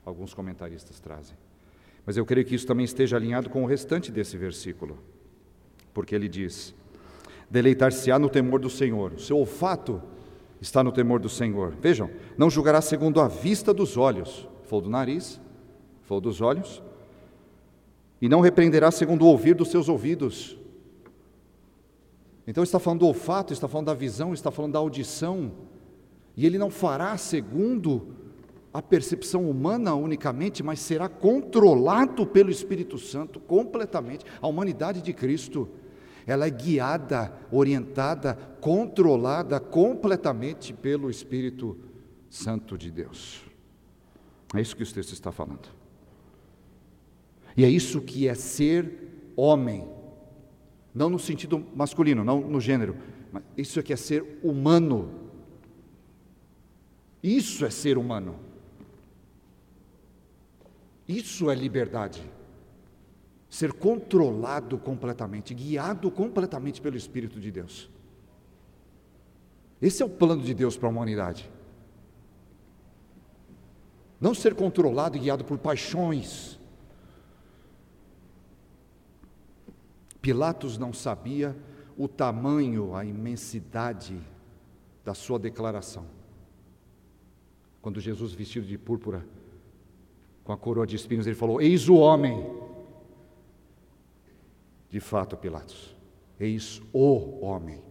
alguns 0.05 0.33
comentaristas 0.33 1.01
trazem. 1.01 1.37
Mas 2.07 2.17
eu 2.17 2.25
creio 2.25 2.47
que 2.47 2.55
isso 2.55 2.67
também 2.67 2.85
esteja 2.85 3.17
alinhado 3.17 3.51
com 3.51 3.65
o 3.65 3.67
restante 3.67 4.13
desse 4.13 4.37
versículo, 4.37 4.99
porque 5.93 6.15
ele 6.15 6.29
diz: 6.29 6.73
Deleitar-se-á 7.51 8.19
no 8.19 8.29
temor 8.29 8.61
do 8.61 8.71
Senhor, 8.71 9.15
o 9.15 9.19
seu 9.19 9.39
olfato 9.39 10.01
está 10.65 10.83
no 10.83 10.91
temor 10.91 11.21
do 11.21 11.29
Senhor. 11.29 11.75
Vejam, 11.81 12.11
não 12.39 12.49
julgará 12.49 12.81
segundo 12.81 13.21
a 13.21 13.29
vista 13.29 13.73
dos 13.73 13.97
olhos, 13.97 14.49
foi 14.65 14.81
do 14.81 14.89
nariz, 14.89 15.41
foi 16.03 16.21
dos 16.21 16.41
olhos, 16.41 16.83
e 18.21 18.29
não 18.29 18.41
repreenderá 18.41 18.91
segundo 18.91 19.27
o 19.27 19.29
ouvir 19.29 19.55
dos 19.55 19.69
seus 19.69 19.89
ouvidos, 19.89 20.59
então 22.47 22.63
está 22.65 22.79
falando 22.79 23.01
do 23.01 23.07
olfato, 23.07 23.53
está 23.53 23.69
falando 23.69 23.87
da 23.87 23.95
visão, 23.95 24.35
está 24.35 24.51
falando 24.51 24.73
da 24.73 24.79
audição. 24.79 25.53
E 26.37 26.45
ele 26.45 26.59
não 26.59 26.69
fará 26.69 27.17
segundo 27.17 28.09
a 28.73 28.83
percepção 28.83 29.49
humana 29.49 29.95
unicamente, 29.95 30.63
mas 30.63 30.81
será 30.81 31.09
controlado 31.09 32.27
pelo 32.27 32.51
Espírito 32.51 32.99
Santo 32.99 33.41
completamente. 33.41 34.27
A 34.43 34.47
humanidade 34.47 35.01
de 35.01 35.13
Cristo, 35.15 35.69
ela 36.27 36.47
é 36.47 36.51
guiada, 36.51 37.33
orientada, 37.51 38.35
controlada 38.61 39.61
completamente 39.61 40.73
pelo 40.73 41.11
Espírito 41.11 41.79
Santo 42.31 42.79
de 42.79 42.91
Deus. 42.91 43.43
É 44.55 44.61
isso 44.61 44.77
que 44.77 44.83
o 44.83 44.93
texto 44.93 45.13
está 45.13 45.31
falando. 45.31 45.69
E 47.57 47.65
é 47.65 47.69
isso 47.69 48.01
que 48.01 48.27
é 48.27 48.35
ser 48.35 49.33
homem 49.37 49.87
não 50.95 51.11
no 51.11 51.19
sentido 51.19 51.67
masculino, 51.75 52.23
não 52.23 52.41
no 52.41 52.61
gênero. 52.61 52.97
Mas 53.33 53.43
isso 53.57 53.81
aqui 53.81 53.93
é 53.93 53.97
ser 53.97 54.39
humano. 54.43 55.11
Isso 57.21 57.65
é 57.67 57.71
ser 57.71 57.99
humano. 57.99 58.37
Isso 61.09 61.51
é 61.51 61.55
liberdade. 61.55 62.23
Ser 63.55 63.73
controlado 63.73 64.77
completamente, 64.77 65.55
guiado 65.55 66.11
completamente 66.11 66.81
pelo 66.81 66.97
Espírito 66.97 67.39
de 67.39 67.53
Deus. 67.53 67.89
Esse 69.81 70.03
é 70.03 70.05
o 70.05 70.09
plano 70.09 70.43
de 70.43 70.53
Deus 70.53 70.77
para 70.77 70.89
a 70.89 70.91
humanidade. 70.91 71.49
Não 74.21 74.35
ser 74.35 74.57
controlado 74.57 75.17
e 75.17 75.21
guiado 75.21 75.45
por 75.45 75.57
paixões. 75.57 76.59
Pilatos 80.21 80.77
não 80.77 80.93
sabia 80.93 81.57
o 81.97 82.09
tamanho, 82.09 82.97
a 82.97 83.05
imensidade 83.05 84.21
da 85.05 85.15
sua 85.15 85.39
declaração. 85.39 86.07
Quando 87.81 88.01
Jesus, 88.01 88.33
vestido 88.33 88.67
de 88.67 88.77
púrpura, 88.77 89.25
com 90.43 90.53
a 90.53 90.57
coroa 90.57 90.89
de 90.89 90.97
espinhos, 90.97 91.25
ele 91.25 91.37
falou: 91.37 91.61
Eis 91.61 91.89
o 91.89 91.95
homem. 91.95 92.64
De 94.95 95.01
fato, 95.01 95.37
Pilatos, 95.37 95.93
eis 96.39 96.81
o 96.93 97.45
homem, 97.45 97.83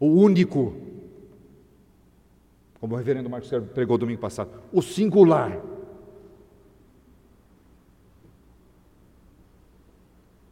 o 0.00 0.06
único, 0.06 0.74
como 2.80 2.94
o 2.94 2.96
reverendo 2.96 3.28
Marcos 3.28 3.50
Sérgio 3.50 3.68
pregou 3.68 3.98
domingo 3.98 4.22
passado, 4.22 4.50
o 4.72 4.80
singular. 4.80 5.60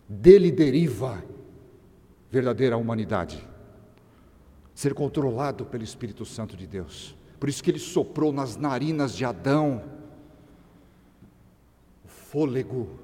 Dele 0.07 0.53
deriva 0.53 1.25
verdadeira 2.31 2.77
humanidade, 2.77 3.43
ser 4.75 4.93
controlado 4.93 5.65
pelo 5.65 5.85
Espírito 5.85 6.27
Santo 6.27 6.55
de 6.55 6.67
Deus. 6.67 7.17
Por 7.41 7.49
isso 7.49 7.65
que 7.65 7.71
ele 7.71 7.79
soprou 7.79 8.31
nas 8.31 8.59
narinas 8.59 9.17
de 9.17 9.25
Adão 9.25 9.83
o 12.05 12.09
fôlego, 12.09 13.01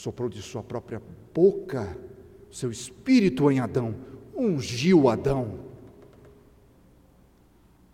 soprou 0.00 0.28
de 0.28 0.42
sua 0.42 0.62
própria 0.62 1.00
boca 1.34 1.96
seu 2.50 2.70
espírito 2.70 3.50
em 3.50 3.60
Adão, 3.60 3.94
ungiu 4.36 5.08
Adão. 5.08 5.60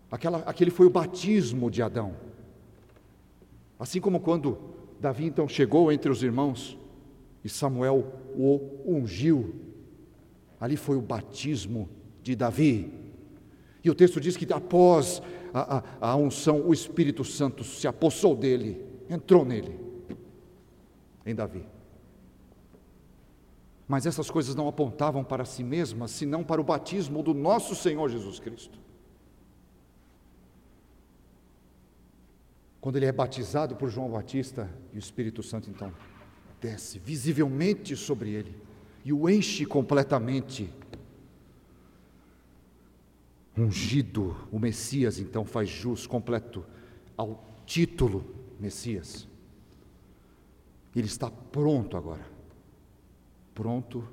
Aquela, 0.09 0.39
aquele 0.39 0.71
foi 0.71 0.87
o 0.87 0.89
batismo 0.89 1.69
de 1.69 1.81
Adão. 1.81 2.15
Assim 3.77 4.01
como 4.01 4.19
quando 4.19 4.57
Davi 4.99 5.25
então 5.25 5.47
chegou 5.47 5.91
entre 5.91 6.09
os 6.09 6.23
irmãos 6.23 6.77
e 7.43 7.49
Samuel 7.49 8.13
o 8.35 8.59
ungiu 8.85 9.53
Ali 10.59 10.75
foi 10.75 10.97
o 10.97 11.01
batismo 11.01 11.87
de 12.23 12.35
Davi. 12.35 12.91
E 13.83 13.89
o 13.89 13.95
texto 13.95 14.19
diz 14.19 14.35
que 14.35 14.51
após 14.51 15.21
a, 15.53 15.77
a, 15.77 15.83
a 16.11 16.15
unção, 16.15 16.61
o 16.61 16.73
Espírito 16.73 17.23
Santo 17.23 17.63
se 17.63 17.87
apossou 17.87 18.35
dele, 18.35 18.83
entrou 19.09 19.45
nele, 19.45 19.79
em 21.25 21.35
Davi. 21.35 21.63
Mas 23.87 24.05
essas 24.05 24.29
coisas 24.29 24.53
não 24.53 24.67
apontavam 24.67 25.23
para 25.23 25.45
si 25.45 25.63
mesmas, 25.63 26.11
senão 26.11 26.43
para 26.43 26.59
o 26.59 26.63
batismo 26.63 27.23
do 27.23 27.33
nosso 27.33 27.73
Senhor 27.73 28.09
Jesus 28.09 28.39
Cristo. 28.39 28.77
Quando 32.81 32.97
ele 32.97 33.05
é 33.05 33.11
batizado 33.11 33.75
por 33.75 33.89
João 33.89 34.11
Batista, 34.11 34.69
e 34.93 34.97
o 34.97 34.99
Espírito 34.99 35.41
Santo 35.41 35.69
então 35.69 35.93
desce 36.59 36.99
visivelmente 36.99 37.95
sobre 37.95 38.31
ele 38.31 38.55
e 39.03 39.13
o 39.13 39.29
enche 39.29 39.65
completamente. 39.65 40.69
Ungido, 43.57 44.35
o 44.51 44.59
Messias 44.59 45.17
então 45.17 45.45
faz 45.45 45.69
jus 45.69 46.05
completo 46.05 46.65
ao 47.15 47.43
título 47.65 48.35
Messias. 48.59 49.27
Ele 50.95 51.07
está 51.07 51.29
pronto 51.29 51.95
agora, 51.95 52.25
pronto 53.57 54.07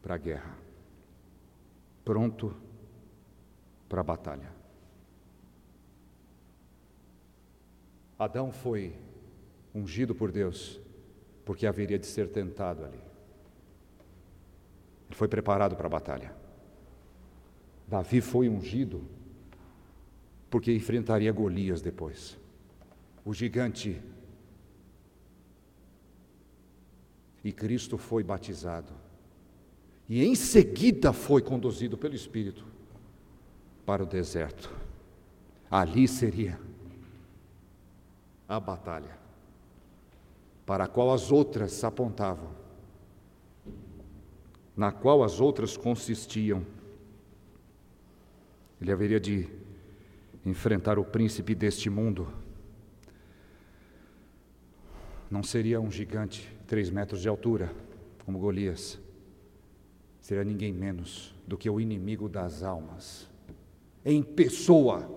para 0.00 0.14
a 0.14 0.18
guerra, 0.18 0.56
pronto 2.02 2.56
para 3.86 4.00
a 4.00 4.02
batalha. 4.02 4.50
Adão 8.18 8.50
foi 8.50 8.96
ungido 9.74 10.14
por 10.14 10.32
Deus, 10.32 10.80
porque 11.44 11.66
haveria 11.66 11.98
de 11.98 12.06
ser 12.06 12.30
tentado 12.30 12.82
ali. 12.82 12.98
Ele 15.06 15.14
foi 15.14 15.28
preparado 15.28 15.76
para 15.76 15.86
a 15.86 15.90
batalha. 15.90 16.34
Davi 17.86 18.22
foi 18.22 18.48
ungido 18.48 19.04
porque 20.48 20.74
enfrentaria 20.74 21.30
Golias 21.30 21.82
depois. 21.82 22.38
O 23.22 23.34
gigante. 23.34 24.00
E 27.46 27.52
Cristo 27.52 27.96
foi 27.96 28.24
batizado. 28.24 28.92
E 30.08 30.24
em 30.24 30.34
seguida 30.34 31.12
foi 31.12 31.40
conduzido 31.40 31.96
pelo 31.96 32.12
Espírito 32.12 32.66
para 33.86 34.02
o 34.02 34.06
deserto. 34.06 34.68
Ali 35.70 36.08
seria 36.08 36.58
a 38.48 38.58
batalha 38.58 39.16
para 40.66 40.86
a 40.86 40.88
qual 40.88 41.14
as 41.14 41.30
outras 41.30 41.84
apontavam 41.84 42.50
na 44.76 44.90
qual 44.90 45.22
as 45.22 45.38
outras 45.38 45.76
consistiam. 45.76 46.66
Ele 48.80 48.90
haveria 48.90 49.20
de 49.20 49.48
enfrentar 50.44 50.98
o 50.98 51.04
príncipe 51.04 51.54
deste 51.54 51.88
mundo. 51.88 52.26
Não 55.30 55.44
seria 55.44 55.80
um 55.80 55.92
gigante, 55.92 56.55
três 56.66 56.90
metros 56.90 57.20
de 57.20 57.28
altura, 57.28 57.72
como 58.24 58.38
Golias. 58.38 58.98
Seria 60.20 60.44
ninguém 60.44 60.72
menos 60.72 61.34
do 61.46 61.56
que 61.56 61.70
o 61.70 61.80
inimigo 61.80 62.28
das 62.28 62.62
almas, 62.62 63.28
em 64.04 64.22
pessoa. 64.22 65.08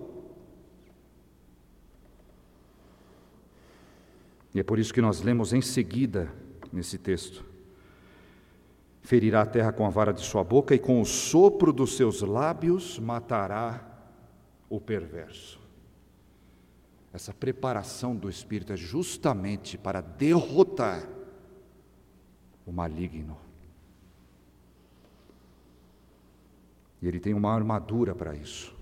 E 4.54 4.60
é 4.60 4.62
por 4.62 4.78
isso 4.78 4.94
que 4.94 5.00
nós 5.00 5.20
lemos 5.20 5.52
em 5.52 5.60
seguida 5.60 6.32
nesse 6.72 6.98
texto 6.98 7.50
ferirá 9.10 9.42
a 9.42 9.46
terra 9.46 9.72
com 9.72 9.84
a 9.84 9.90
vara 9.90 10.12
de 10.12 10.20
sua 10.20 10.44
boca 10.44 10.72
e 10.72 10.78
com 10.78 11.00
o 11.00 11.04
sopro 11.04 11.72
dos 11.72 11.96
seus 11.96 12.20
lábios 12.20 12.96
matará 12.98 13.84
o 14.68 14.80
perverso. 14.80 15.58
Essa 17.12 17.34
preparação 17.34 18.14
do 18.14 18.30
Espírito 18.30 18.72
é 18.72 18.76
justamente 18.76 19.76
para 19.76 20.00
derrotar 20.00 21.08
o 22.66 22.72
maligno. 22.72 23.36
E 27.02 27.08
ele 27.08 27.18
tem 27.18 27.34
uma 27.34 27.52
armadura 27.52 28.14
para 28.14 28.34
isso. 28.34 28.74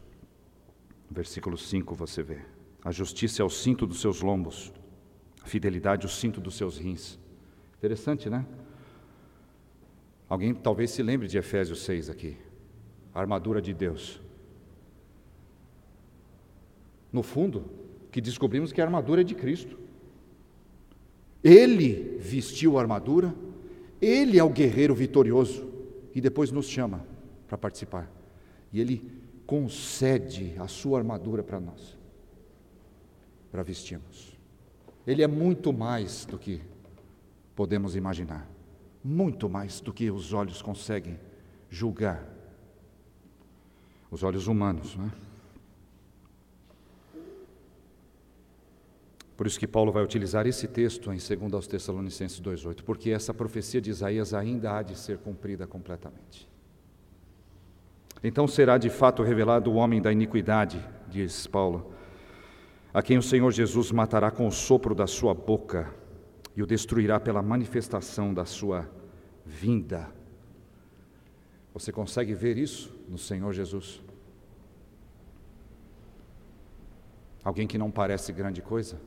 Versículo 1.10 1.56
5 1.56 1.94
você 1.94 2.22
vê: 2.22 2.40
A 2.84 2.90
justiça 2.90 3.42
é 3.42 3.44
o 3.44 3.50
cinto 3.50 3.86
dos 3.86 4.00
seus 4.00 4.20
lombos, 4.20 4.72
a 5.42 5.46
fidelidade 5.46 6.06
o 6.06 6.08
cinto 6.08 6.40
dos 6.40 6.56
seus 6.56 6.78
rins. 6.78 7.18
Interessante, 7.78 8.28
né? 8.28 8.44
Alguém 10.28 10.52
talvez 10.52 10.90
se 10.90 11.02
lembre 11.02 11.26
de 11.26 11.38
Efésios 11.38 11.82
6 11.82 12.10
aqui. 12.10 12.36
A 13.14 13.20
armadura 13.20 13.62
de 13.62 13.72
Deus. 13.72 14.20
No 17.10 17.22
fundo, 17.22 17.64
que 18.10 18.20
descobrimos 18.20 18.72
que 18.72 18.80
a 18.80 18.84
armadura 18.84 19.22
é 19.22 19.24
de 19.24 19.34
Cristo. 19.34 19.78
Ele 21.42 22.18
vestiu 22.18 22.76
a 22.76 22.82
armadura, 22.82 23.34
ele 24.00 24.38
é 24.38 24.44
o 24.44 24.50
guerreiro 24.50 24.94
vitorioso 24.94 25.68
e 26.14 26.20
depois 26.20 26.50
nos 26.50 26.68
chama 26.68 27.04
para 27.46 27.58
participar. 27.58 28.10
E 28.72 28.80
ele 28.80 29.10
concede 29.46 30.54
a 30.58 30.68
sua 30.68 30.98
armadura 30.98 31.42
para 31.42 31.58
nós, 31.58 31.96
para 33.50 33.62
vestirmos. 33.62 34.36
Ele 35.06 35.22
é 35.22 35.26
muito 35.26 35.72
mais 35.72 36.26
do 36.26 36.38
que 36.38 36.60
podemos 37.54 37.96
imaginar 37.96 38.48
muito 39.02 39.48
mais 39.48 39.80
do 39.80 39.92
que 39.92 40.10
os 40.10 40.32
olhos 40.32 40.60
conseguem 40.60 41.18
julgar. 41.70 42.24
Os 44.10 44.22
olhos 44.22 44.46
humanos, 44.46 44.96
não 44.96 45.06
é? 45.06 45.10
Por 49.38 49.46
isso 49.46 49.60
que 49.60 49.68
Paulo 49.68 49.92
vai 49.92 50.02
utilizar 50.02 50.48
esse 50.48 50.66
texto 50.66 51.12
em 51.12 51.16
2 51.16 51.54
aos 51.54 51.68
Tessalonicenses 51.68 52.40
2,8, 52.40 52.82
porque 52.82 53.10
essa 53.10 53.32
profecia 53.32 53.80
de 53.80 53.88
Isaías 53.88 54.34
ainda 54.34 54.76
há 54.76 54.82
de 54.82 54.98
ser 54.98 55.18
cumprida 55.18 55.64
completamente. 55.64 56.50
Então 58.20 58.48
será 58.48 58.76
de 58.78 58.90
fato 58.90 59.22
revelado 59.22 59.70
o 59.70 59.76
homem 59.76 60.02
da 60.02 60.10
iniquidade, 60.10 60.84
diz 61.08 61.46
Paulo, 61.46 61.92
a 62.92 63.00
quem 63.00 63.16
o 63.16 63.22
Senhor 63.22 63.52
Jesus 63.52 63.92
matará 63.92 64.28
com 64.28 64.44
o 64.44 64.50
sopro 64.50 64.92
da 64.92 65.06
sua 65.06 65.34
boca 65.34 65.94
e 66.56 66.60
o 66.60 66.66
destruirá 66.66 67.20
pela 67.20 67.40
manifestação 67.40 68.34
da 68.34 68.44
sua 68.44 68.90
vinda. 69.46 70.12
Você 71.72 71.92
consegue 71.92 72.34
ver 72.34 72.58
isso 72.58 72.92
no 73.08 73.16
Senhor 73.16 73.52
Jesus? 73.52 74.02
Alguém 77.44 77.68
que 77.68 77.78
não 77.78 77.88
parece 77.88 78.32
grande 78.32 78.60
coisa? 78.60 79.00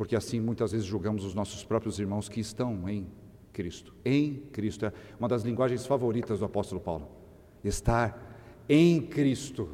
Porque 0.00 0.16
assim 0.16 0.40
muitas 0.40 0.72
vezes 0.72 0.86
julgamos 0.86 1.26
os 1.26 1.34
nossos 1.34 1.62
próprios 1.62 1.98
irmãos 1.98 2.26
que 2.26 2.40
estão 2.40 2.88
em 2.88 3.06
Cristo. 3.52 3.92
Em 4.02 4.36
Cristo. 4.50 4.86
É 4.86 4.92
uma 5.18 5.28
das 5.28 5.42
linguagens 5.42 5.84
favoritas 5.84 6.38
do 6.38 6.46
apóstolo 6.46 6.80
Paulo. 6.80 7.06
Estar 7.62 8.18
em 8.66 9.02
Cristo. 9.02 9.68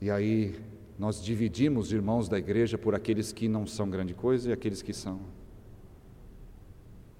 E 0.00 0.10
aí 0.10 0.58
nós 0.98 1.22
dividimos 1.22 1.92
irmãos 1.92 2.30
da 2.30 2.38
igreja 2.38 2.78
por 2.78 2.94
aqueles 2.94 3.30
que 3.30 3.46
não 3.46 3.66
são 3.66 3.90
grande 3.90 4.14
coisa 4.14 4.48
e 4.48 4.52
aqueles 4.54 4.80
que 4.80 4.94
são, 4.94 5.20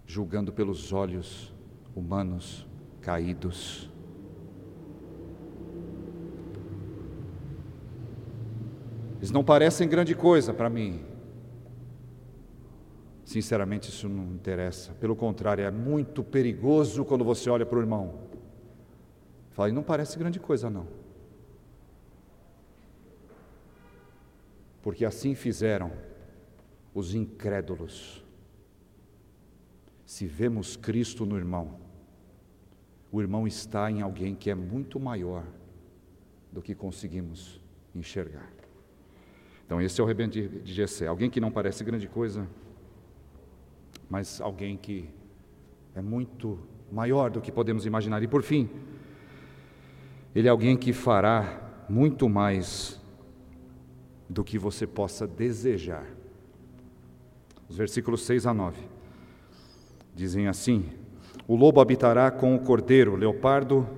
julgando 0.07 0.55
pelos 0.55 0.91
olhos 0.91 1.53
humanos 1.95 2.67
caídos. 3.03 3.92
Eles 9.23 9.31
não 9.31 9.45
parecem 9.45 9.89
grande 9.89 10.17
coisa 10.17 10.53
para 10.53 10.69
mim. 10.69 11.01
Sinceramente, 13.25 13.89
isso 13.89 14.09
não 14.09 14.35
interessa. 14.35 14.95
Pelo 14.95 15.15
contrário, 15.15 15.65
é 15.65 15.71
muito 15.71 16.25
perigoso 16.25 17.05
quando 17.05 17.25
você 17.25 17.49
olha 17.49 17.65
para 17.65 17.79
o 17.79 17.81
irmão. 17.81 18.19
Fala, 19.53 19.69
e 19.69 19.73
não 19.73 19.85
parece 19.85 20.19
grande 20.19 20.41
coisa, 20.41 20.69
não. 20.69 20.89
Porque 24.83 25.05
assim 25.05 25.37
fizeram 25.37 25.93
os 26.93 27.15
incrédulos. 27.15 28.25
Se 30.05 30.27
vemos 30.27 30.75
Cristo 30.75 31.25
no 31.25 31.37
irmão, 31.37 31.79
o 33.13 33.21
irmão 33.21 33.47
está 33.47 33.89
em 33.89 34.03
alguém 34.03 34.35
que 34.35 34.51
é 34.51 34.55
muito 34.57 34.99
maior 34.99 35.45
do 36.51 36.61
que 36.61 36.75
conseguimos 36.75 37.61
enxergar. 37.95 38.62
Então, 39.73 39.81
esse 39.81 39.99
é 39.99 40.05
o 40.05 40.07
rebento 40.07 40.39
de 40.39 40.71
Gessé. 40.71 41.07
Alguém 41.07 41.31
que 41.31 41.41
não 41.41 41.51
parece 41.51 41.83
grande 41.83 42.07
coisa, 42.07 42.47
mas 44.07 44.39
alguém 44.39 44.77
que 44.77 45.09
é 45.95 46.03
muito 46.03 46.59
maior 46.93 47.31
do 47.31 47.41
que 47.41 47.51
podemos 47.51 47.87
imaginar. 47.87 48.23
E 48.23 48.29
por 48.29 48.43
fim, 48.43 48.69
ele 50.35 50.47
é 50.47 50.51
alguém 50.51 50.77
que 50.77 50.93
fará 50.93 51.87
muito 51.89 52.29
mais 52.29 53.01
do 54.29 54.45
que 54.45 54.59
você 54.59 54.87
possa 54.87 55.27
desejar. 55.27 56.05
Os 57.67 57.75
versículos 57.75 58.27
6 58.27 58.45
a 58.47 58.53
9 58.53 58.79
dizem 60.15 60.49
assim: 60.49 60.85
O 61.49 61.57
lobo 61.57 61.81
habitará 61.81 62.31
com 62.31 62.55
o 62.55 62.61
cordeiro, 62.61 63.15
o 63.15 63.17
leopardo 63.17 63.89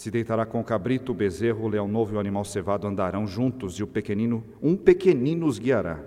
se 0.00 0.10
deitará 0.10 0.46
com 0.46 0.58
o 0.58 0.64
cabrito, 0.64 1.12
o 1.12 1.14
bezerro, 1.14 1.66
o 1.66 1.68
leão 1.68 1.86
novo 1.86 2.14
e 2.14 2.16
o 2.16 2.20
animal 2.20 2.42
cevado 2.42 2.86
andarão 2.86 3.26
juntos, 3.26 3.74
e 3.74 3.82
o 3.82 3.86
pequenino, 3.86 4.42
um 4.62 4.74
pequenino 4.74 5.44
os 5.44 5.58
guiará. 5.58 6.00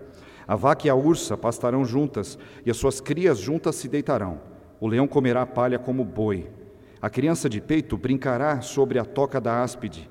A 0.47 0.56
vaca 0.56 0.88
e 0.88 0.89
a 0.89 0.95
ursa 0.95 1.38
pastarão 1.38 1.86
juntas, 1.86 2.39
e 2.65 2.71
as 2.71 2.77
suas 2.77 2.99
crias 2.99 3.38
juntas 3.38 3.75
se 3.75 3.88
deitarão. 3.88 4.41
O 4.79 4.88
leão 4.88 5.08
comerá 5.08 5.45
palha 5.45 5.77
como 5.77 6.03
boi. 6.03 6.49
A 6.99 7.08
criança 7.08 7.47
de 7.47 7.62
peito 7.62 7.95
brincará 7.95 8.62
sobre 8.62 8.97
a 8.97 9.06
toca 9.06 9.39
da 9.39 9.62
áspide, 9.62 10.10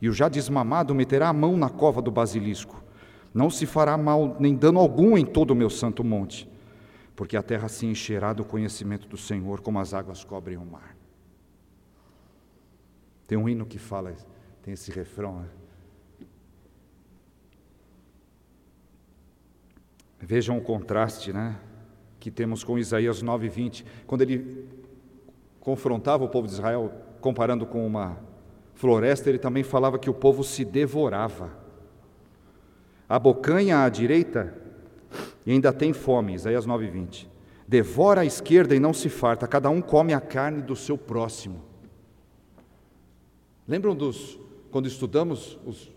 e 0.00 0.08
o 0.08 0.12
já 0.12 0.28
desmamado 0.28 0.94
meterá 0.94 1.28
a 1.28 1.32
mão 1.32 1.56
na 1.56 1.68
cova 1.68 2.00
do 2.00 2.12
basilisco. 2.12 2.84
Não 3.34 3.50
se 3.50 3.66
fará 3.66 3.98
mal 3.98 4.36
nem 4.38 4.54
dano 4.54 4.78
algum 4.78 5.18
em 5.18 5.26
todo 5.26 5.50
o 5.50 5.56
meu 5.56 5.70
santo 5.70 6.04
monte, 6.04 6.48
porque 7.16 7.36
a 7.36 7.42
terra 7.42 7.66
se 7.66 7.84
encherá 7.84 8.32
do 8.32 8.44
conhecimento 8.44 9.08
do 9.08 9.16
Senhor, 9.16 9.60
como 9.60 9.80
as 9.80 9.92
águas 9.92 10.22
cobrem 10.22 10.56
o 10.56 10.64
mar. 10.64 10.93
Tem 13.26 13.38
um 13.38 13.48
hino 13.48 13.64
que 13.64 13.78
fala, 13.78 14.14
tem 14.62 14.74
esse 14.74 14.90
refrão. 14.90 15.40
Né? 15.40 15.48
Vejam 20.20 20.58
o 20.58 20.60
contraste 20.60 21.32
né, 21.32 21.58
que 22.18 22.30
temos 22.30 22.64
com 22.64 22.78
Isaías 22.78 23.22
9,20, 23.22 23.84
quando 24.06 24.22
ele 24.22 24.68
confrontava 25.60 26.24
o 26.24 26.28
povo 26.28 26.46
de 26.46 26.54
Israel, 26.54 26.92
comparando 27.20 27.66
com 27.66 27.86
uma 27.86 28.18
floresta, 28.74 29.28
ele 29.28 29.38
também 29.38 29.62
falava 29.62 29.98
que 29.98 30.10
o 30.10 30.14
povo 30.14 30.44
se 30.44 30.64
devorava. 30.64 31.50
Abocanha 33.08 33.84
à 33.84 33.88
direita 33.88 34.54
e 35.46 35.52
ainda 35.52 35.72
tem 35.72 35.92
fome, 35.92 36.34
Isaías 36.34 36.66
9,20. 36.66 37.26
Devora 37.66 38.22
à 38.22 38.24
esquerda 38.24 38.74
e 38.74 38.80
não 38.80 38.92
se 38.92 39.08
farta, 39.08 39.46
cada 39.46 39.70
um 39.70 39.80
come 39.80 40.12
a 40.12 40.20
carne 40.20 40.60
do 40.60 40.76
seu 40.76 40.98
próximo. 40.98 41.62
Lembram 43.66 43.94
dos, 43.94 44.38
quando 44.70 44.86
estudamos 44.86 45.58
os 45.64 45.90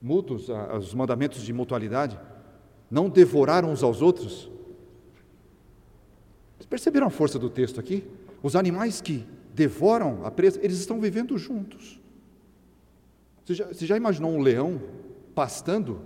mútuos, 0.00 0.48
os 0.78 0.94
mandamentos 0.94 1.42
de 1.42 1.52
mutualidade? 1.52 2.18
Não 2.90 3.08
devorar 3.08 3.64
uns 3.64 3.82
aos 3.82 4.02
outros? 4.02 4.50
Vocês 6.56 6.66
perceberam 6.66 7.06
a 7.06 7.10
força 7.10 7.38
do 7.38 7.50
texto 7.50 7.80
aqui? 7.80 8.04
Os 8.42 8.54
animais 8.54 9.00
que 9.00 9.26
devoram 9.54 10.24
a 10.24 10.30
presa, 10.30 10.60
eles 10.62 10.78
estão 10.78 11.00
vivendo 11.00 11.36
juntos. 11.38 12.00
Você 13.44 13.54
já, 13.54 13.66
você 13.66 13.86
já 13.86 13.96
imaginou 13.96 14.30
um 14.30 14.40
leão 14.40 14.80
pastando? 15.34 16.00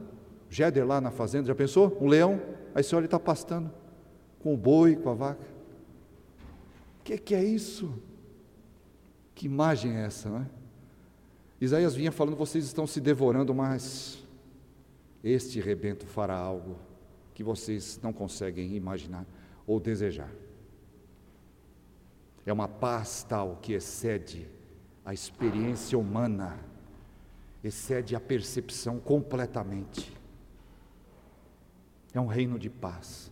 Jeder 0.49 0.87
lá 0.87 1.01
na 1.01 1.11
fazenda, 1.11 1.47
já 1.47 1.55
pensou? 1.55 1.97
Um 2.01 2.09
leão, 2.09 2.41
aí 2.75 2.83
você 2.83 2.95
olha 2.97 3.05
e 3.05 3.07
está 3.07 3.21
pastando 3.21 3.71
com 4.41 4.53
o 4.53 4.57
boi, 4.57 4.97
com 4.97 5.11
a 5.11 5.15
vaca. 5.15 5.47
O 7.01 7.05
que, 7.05 7.19
que 7.19 7.35
é 7.35 7.45
isso? 7.45 7.93
Que 9.35 9.47
imagem 9.47 9.97
é 9.97 10.07
essa, 10.07 10.29
não 10.29 10.39
é? 10.39 10.47
Isaías 11.61 11.95
vinha 11.95 12.11
falando: 12.11 12.37
vocês 12.37 12.65
estão 12.65 12.87
se 12.87 13.01
devorando, 13.01 13.55
mas 13.55 14.25
este 15.23 15.61
rebento 15.61 16.07
fará 16.07 16.37
algo 16.37 16.79
que 17.35 17.45
vocês 17.45 17.99
não 18.03 18.13
conseguem 18.13 18.75
imaginar 18.75 19.27
ou 19.67 19.79
desejar. 19.79 20.31
É 22.47 22.53
uma 22.53 22.67
paz 22.67 23.23
tal 23.23 23.59
que 23.61 23.75
excede 23.75 24.49
a 25.05 25.13
experiência 25.13 25.99
humana, 25.99 26.59
excede 27.63 28.17
a 28.17 28.21
percepção 28.21 28.99
completamente. 28.99 30.17
É 32.13 32.21
um 32.21 32.27
reino 32.27 32.59
de 32.59 32.69
paz, 32.69 33.31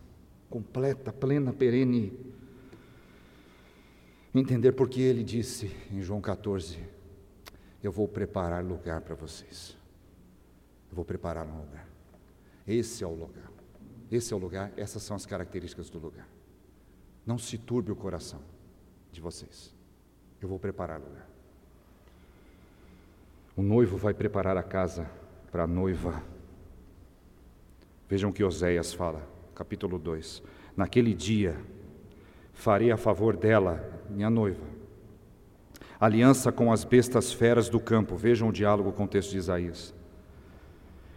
completa, 0.49 1.11
plena, 1.11 1.51
perene. 1.51 2.17
Entender 4.33 4.71
porque 4.73 5.01
ele 5.01 5.23
disse 5.23 5.75
em 5.91 6.01
João 6.01 6.21
14: 6.21 6.79
eu 7.83 7.91
vou 7.91 8.07
preparar 8.07 8.63
lugar 8.63 9.01
para 9.01 9.15
vocês. 9.15 9.77
Eu 10.89 10.95
vou 10.95 11.05
preparar 11.05 11.45
um 11.45 11.57
lugar. 11.59 11.87
Esse 12.67 13.03
é 13.03 13.07
o 13.07 13.13
lugar. 13.13 13.49
Esse 14.11 14.33
é 14.33 14.35
o 14.35 14.39
lugar, 14.39 14.71
essas 14.75 15.03
são 15.03 15.15
as 15.15 15.25
características 15.25 15.89
do 15.89 15.99
lugar. 15.99 16.27
Não 17.25 17.37
se 17.37 17.57
turbe 17.57 17.91
o 17.91 17.95
coração 17.95 18.41
de 19.11 19.21
vocês. 19.21 19.73
Eu 20.41 20.47
vou 20.47 20.57
preparar 20.57 20.99
lugar. 20.99 21.27
O 23.55 23.61
noivo 23.61 23.97
vai 23.97 24.13
preparar 24.13 24.57
a 24.57 24.63
casa 24.63 25.09
para 25.51 25.63
a 25.63 25.67
noiva. 25.67 26.23
Vejam 28.07 28.31
que 28.31 28.43
Oséias 28.43 28.93
fala, 28.93 29.27
capítulo 29.53 29.99
2. 29.99 30.41
Naquele 30.75 31.13
dia 31.13 31.55
farei 32.53 32.91
a 32.91 32.97
favor 32.97 33.37
dela, 33.37 34.01
minha 34.09 34.29
noiva, 34.29 34.65
aliança 35.99 36.51
com 36.51 36.71
as 36.71 36.85
bestas 36.85 37.33
feras 37.33 37.67
do 37.67 37.79
campo. 37.79 38.15
Vejam 38.15 38.49
o 38.49 38.53
diálogo 38.53 38.93
com 38.93 39.03
o 39.03 39.07
texto 39.07 39.31
de 39.31 39.37
Isaías. 39.37 39.93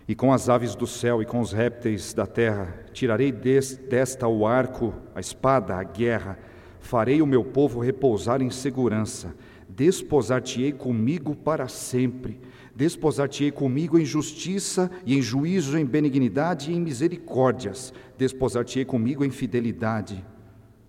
E 0.09 0.15
com 0.15 0.33
as 0.33 0.49
aves 0.49 0.75
do 0.75 0.87
céu 0.87 1.23
e 1.23 1.27
com 1.27 1.41
os 1.41 1.53
répteis 1.53 2.13
da 2.13 2.27
terra, 2.27 2.75
tirarei 2.93 3.31
desta 3.31 4.27
o 4.27 4.45
arco, 4.45 4.93
a 5.15 5.21
espada, 5.21 5.77
a 5.77 5.83
guerra, 5.85 6.39
farei 6.81 7.23
o 7.23 7.27
meu 7.27 7.45
povo 7.45 7.79
repousar 7.79 8.43
em 8.43 8.51
segurança, 8.51 9.33
desposar-te-ei 9.69 10.73
comigo 10.73 11.37
para 11.37 11.69
sempre, 11.69 12.41
desposar-te-ei 12.75 13.53
comigo 13.53 13.97
em 13.97 14.05
justiça 14.05 14.91
e 15.07 15.17
em 15.17 15.23
juízo, 15.23 15.79
em 15.79 15.87
benignidade 15.87 16.73
e 16.73 16.75
em 16.75 16.81
misericórdias, 16.81 17.95
desposar-te-ei 18.19 18.85
comigo 18.85 19.25
em 19.25 19.31
fidelidade, 19.31 20.23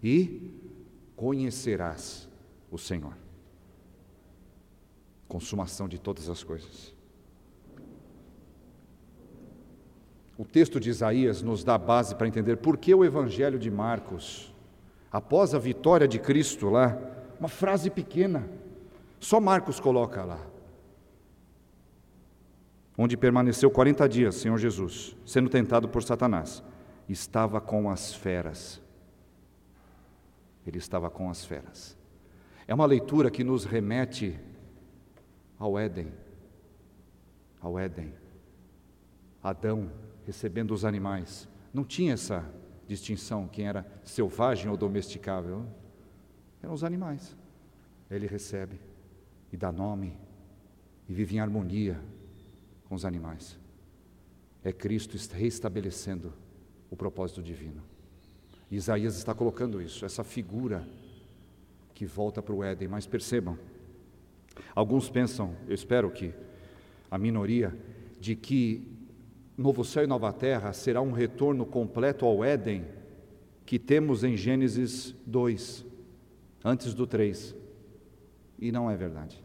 e 0.01 0.51
conhecerás 1.15 2.27
o 2.71 2.79
Senhor 2.79 3.22
consumação 5.34 5.88
de 5.88 5.97
todas 5.97 6.29
as 6.29 6.43
coisas. 6.43 6.93
O 10.38 10.45
texto 10.45 10.79
de 10.79 10.91
Isaías 10.91 11.41
nos 11.41 11.63
dá 11.63 11.75
base 11.75 12.13
para 12.13 12.27
entender 12.27 12.57
por 12.57 12.77
que 12.77 12.93
o 12.93 13.03
Evangelho 13.03 13.57
de 13.57 13.71
Marcos, 13.71 14.53
após 15.11 15.55
a 15.55 15.57
vitória 15.57 16.07
de 16.07 16.19
Cristo 16.19 16.69
lá, 16.69 16.99
uma 17.39 17.49
frase 17.49 17.89
pequena, 17.89 18.47
só 19.19 19.41
Marcos 19.41 19.79
coloca 19.79 20.23
lá, 20.23 20.39
onde 22.95 23.17
permaneceu 23.17 23.71
40 23.71 24.07
dias, 24.07 24.36
Senhor 24.36 24.59
Jesus, 24.59 25.17
sendo 25.25 25.49
tentado 25.49 25.89
por 25.89 26.03
Satanás, 26.03 26.63
estava 27.09 27.59
com 27.59 27.89
as 27.89 28.13
feras. 28.13 28.79
Ele 30.63 30.77
estava 30.77 31.09
com 31.09 31.27
as 31.27 31.43
feras. 31.43 31.97
É 32.67 32.73
uma 32.75 32.86
leitura 32.86 33.31
que 33.31 33.43
nos 33.43 33.65
remete 33.65 34.39
ao 35.64 35.80
Éden. 35.80 36.11
Ao 37.61 37.80
Éden. 37.80 38.14
Adão 39.41 39.89
recebendo 40.26 40.72
os 40.72 40.84
animais. 40.84 41.47
Não 41.74 41.86
tinha 41.86 42.14
essa 42.14 42.45
distinção 42.86 43.47
quem 43.47 43.68
era 43.68 43.89
selvagem 44.03 44.70
ou 44.70 44.76
domesticável. 44.76 45.66
Eram 46.61 46.74
os 46.74 46.84
animais. 46.84 47.34
Ele 48.11 48.28
recebe 48.28 48.78
e 49.53 49.57
dá 49.57 49.72
nome 49.72 50.18
e 51.07 51.14
vive 51.14 51.38
em 51.38 51.39
harmonia 51.39 51.97
com 52.89 52.95
os 52.95 53.05
animais. 53.05 53.57
É 54.66 54.74
Cristo 54.74 55.16
reestabelecendo 55.34 56.34
o 56.91 56.95
propósito 56.97 57.41
divino. 57.41 57.82
Isaías 58.70 59.16
está 59.16 59.34
colocando 59.34 59.82
isso, 59.82 60.03
essa 60.03 60.26
figura 60.26 60.86
que 61.93 62.05
volta 62.05 62.41
para 62.41 62.53
o 62.53 62.61
Éden. 62.61 62.89
Mas 62.89 63.07
percebam, 63.07 63.57
alguns 64.75 65.09
pensam, 65.09 65.55
eu 65.67 65.73
espero 65.73 66.09
que 66.09 66.33
a 67.09 67.17
minoria, 67.17 67.75
de 68.19 68.35
que 68.35 68.87
novo 69.57 69.83
céu 69.83 70.03
e 70.03 70.07
nova 70.07 70.33
terra 70.33 70.73
será 70.73 71.01
um 71.01 71.11
retorno 71.11 71.65
completo 71.65 72.25
ao 72.25 72.43
Éden 72.43 72.85
que 73.65 73.77
temos 73.79 74.23
em 74.23 74.35
Gênesis 74.35 75.15
2, 75.25 75.85
antes 76.63 76.93
do 76.93 77.07
3. 77.07 77.55
E 78.59 78.71
não 78.71 78.89
é 78.89 78.95
verdade. 78.95 79.43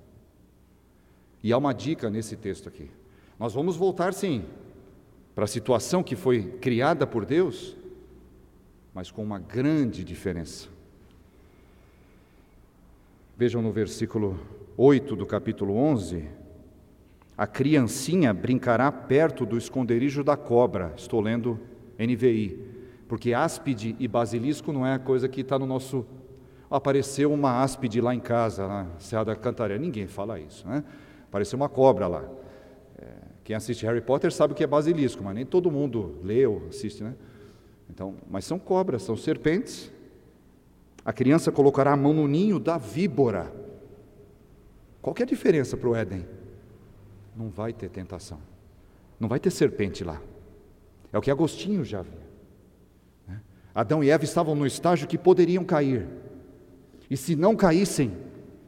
E 1.42 1.52
há 1.52 1.58
uma 1.58 1.72
dica 1.72 2.10
nesse 2.10 2.36
texto 2.36 2.68
aqui. 2.68 2.90
Nós 3.38 3.54
vamos 3.54 3.76
voltar 3.76 4.12
sim 4.12 4.44
para 5.34 5.44
a 5.44 5.48
situação 5.48 6.02
que 6.02 6.16
foi 6.16 6.42
criada 6.58 7.06
por 7.06 7.24
Deus, 7.24 7.76
mas 8.92 9.10
com 9.10 9.22
uma 9.22 9.38
grande 9.38 10.02
diferença. 10.02 10.68
Vejam 13.36 13.62
no 13.62 13.70
versículo 13.70 14.40
8 14.80 15.16
do 15.16 15.26
capítulo 15.26 15.74
11: 15.74 16.28
A 17.36 17.48
criancinha 17.48 18.32
brincará 18.32 18.92
perto 18.92 19.44
do 19.44 19.58
esconderijo 19.58 20.22
da 20.22 20.36
cobra. 20.36 20.94
Estou 20.96 21.20
lendo 21.20 21.58
NVI, 21.98 22.56
porque 23.08 23.34
áspide 23.34 23.96
e 23.98 24.06
basilisco 24.06 24.72
não 24.72 24.86
é 24.86 24.94
a 24.94 24.98
coisa 25.00 25.28
que 25.28 25.40
está 25.40 25.58
no 25.58 25.66
nosso. 25.66 26.06
Apareceu 26.70 27.32
uma 27.32 27.60
áspide 27.60 28.00
lá 28.00 28.14
em 28.14 28.20
casa, 28.20 28.68
na 28.68 28.86
Serra 29.00 29.24
da 29.24 29.34
Cantareira. 29.34 29.82
Ninguém 29.82 30.06
fala 30.06 30.38
isso, 30.38 30.68
né? 30.68 30.84
Apareceu 31.26 31.56
uma 31.56 31.68
cobra 31.68 32.06
lá. 32.06 32.24
É, 32.96 33.04
quem 33.42 33.56
assiste 33.56 33.84
Harry 33.84 34.00
Potter 34.00 34.32
sabe 34.32 34.52
o 34.52 34.56
que 34.56 34.62
é 34.62 34.66
basilisco, 34.66 35.24
mas 35.24 35.34
nem 35.34 35.44
todo 35.44 35.72
mundo 35.72 36.20
lê 36.22 36.46
ou 36.46 36.68
assiste, 36.68 37.02
né? 37.02 37.16
Então, 37.90 38.14
mas 38.30 38.44
são 38.44 38.60
cobras, 38.60 39.02
são 39.02 39.16
serpentes. 39.16 39.90
A 41.04 41.12
criança 41.12 41.50
colocará 41.50 41.94
a 41.94 41.96
mão 41.96 42.12
no 42.12 42.28
ninho 42.28 42.60
da 42.60 42.78
víbora. 42.78 43.66
Qual 45.00 45.14
que 45.14 45.22
é 45.22 45.24
a 45.24 45.28
diferença 45.28 45.76
para 45.76 45.88
o 45.88 45.94
Éden? 45.94 46.26
Não 47.36 47.48
vai 47.48 47.72
ter 47.72 47.88
tentação. 47.88 48.38
Não 49.18 49.28
vai 49.28 49.38
ter 49.38 49.50
serpente 49.50 50.04
lá. 50.04 50.20
É 51.12 51.18
o 51.18 51.20
que 51.20 51.30
Agostinho 51.30 51.84
já 51.84 52.02
viu. 52.02 52.20
Né? 53.26 53.40
Adão 53.74 54.02
e 54.02 54.10
Eva 54.10 54.24
estavam 54.24 54.54
no 54.54 54.66
estágio 54.66 55.08
que 55.08 55.16
poderiam 55.16 55.64
cair. 55.64 56.06
E 57.10 57.16
se 57.16 57.34
não 57.34 57.56
caíssem, 57.56 58.12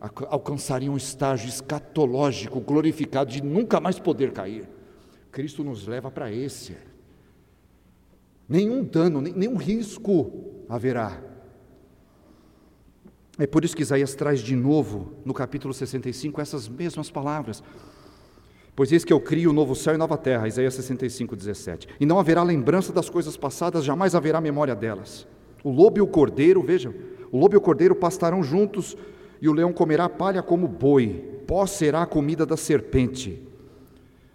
alcançariam 0.00 0.94
um 0.94 0.96
estágio 0.96 1.48
escatológico, 1.48 2.60
glorificado, 2.60 3.30
de 3.30 3.42
nunca 3.42 3.80
mais 3.80 3.98
poder 3.98 4.32
cair. 4.32 4.68
Cristo 5.30 5.62
nos 5.62 5.86
leva 5.86 6.10
para 6.10 6.32
esse. 6.32 6.76
Nenhum 8.48 8.82
dano, 8.82 9.20
nenhum 9.20 9.56
risco 9.56 10.64
haverá. 10.68 11.29
É 13.40 13.46
por 13.46 13.64
isso 13.64 13.74
que 13.74 13.80
Isaías 13.80 14.14
traz 14.14 14.40
de 14.40 14.54
novo, 14.54 15.14
no 15.24 15.32
capítulo 15.32 15.72
65, 15.72 16.42
essas 16.42 16.68
mesmas 16.68 17.10
palavras. 17.10 17.62
Pois 18.76 18.92
eis 18.92 19.02
que 19.02 19.14
eu 19.14 19.18
crio 19.18 19.48
um 19.48 19.54
novo 19.54 19.74
céu 19.74 19.94
e 19.94 19.96
nova 19.96 20.18
terra, 20.18 20.46
Isaías 20.46 20.74
65, 20.74 21.34
17. 21.34 21.88
E 21.98 22.04
não 22.04 22.18
haverá 22.18 22.42
lembrança 22.42 22.92
das 22.92 23.08
coisas 23.08 23.38
passadas, 23.38 23.82
jamais 23.82 24.14
haverá 24.14 24.42
memória 24.42 24.74
delas. 24.76 25.26
O 25.64 25.70
lobo 25.70 25.96
e 25.96 26.02
o 26.02 26.06
cordeiro, 26.06 26.62
vejam, 26.62 26.92
o 27.32 27.38
lobo 27.38 27.54
e 27.54 27.56
o 27.56 27.62
cordeiro 27.62 27.94
pastarão 27.94 28.42
juntos, 28.42 28.94
e 29.40 29.48
o 29.48 29.54
leão 29.54 29.72
comerá 29.72 30.06
palha 30.06 30.42
como 30.42 30.68
boi, 30.68 31.42
pó 31.46 31.64
será 31.64 32.02
a 32.02 32.06
comida 32.06 32.44
da 32.44 32.58
serpente. 32.58 33.42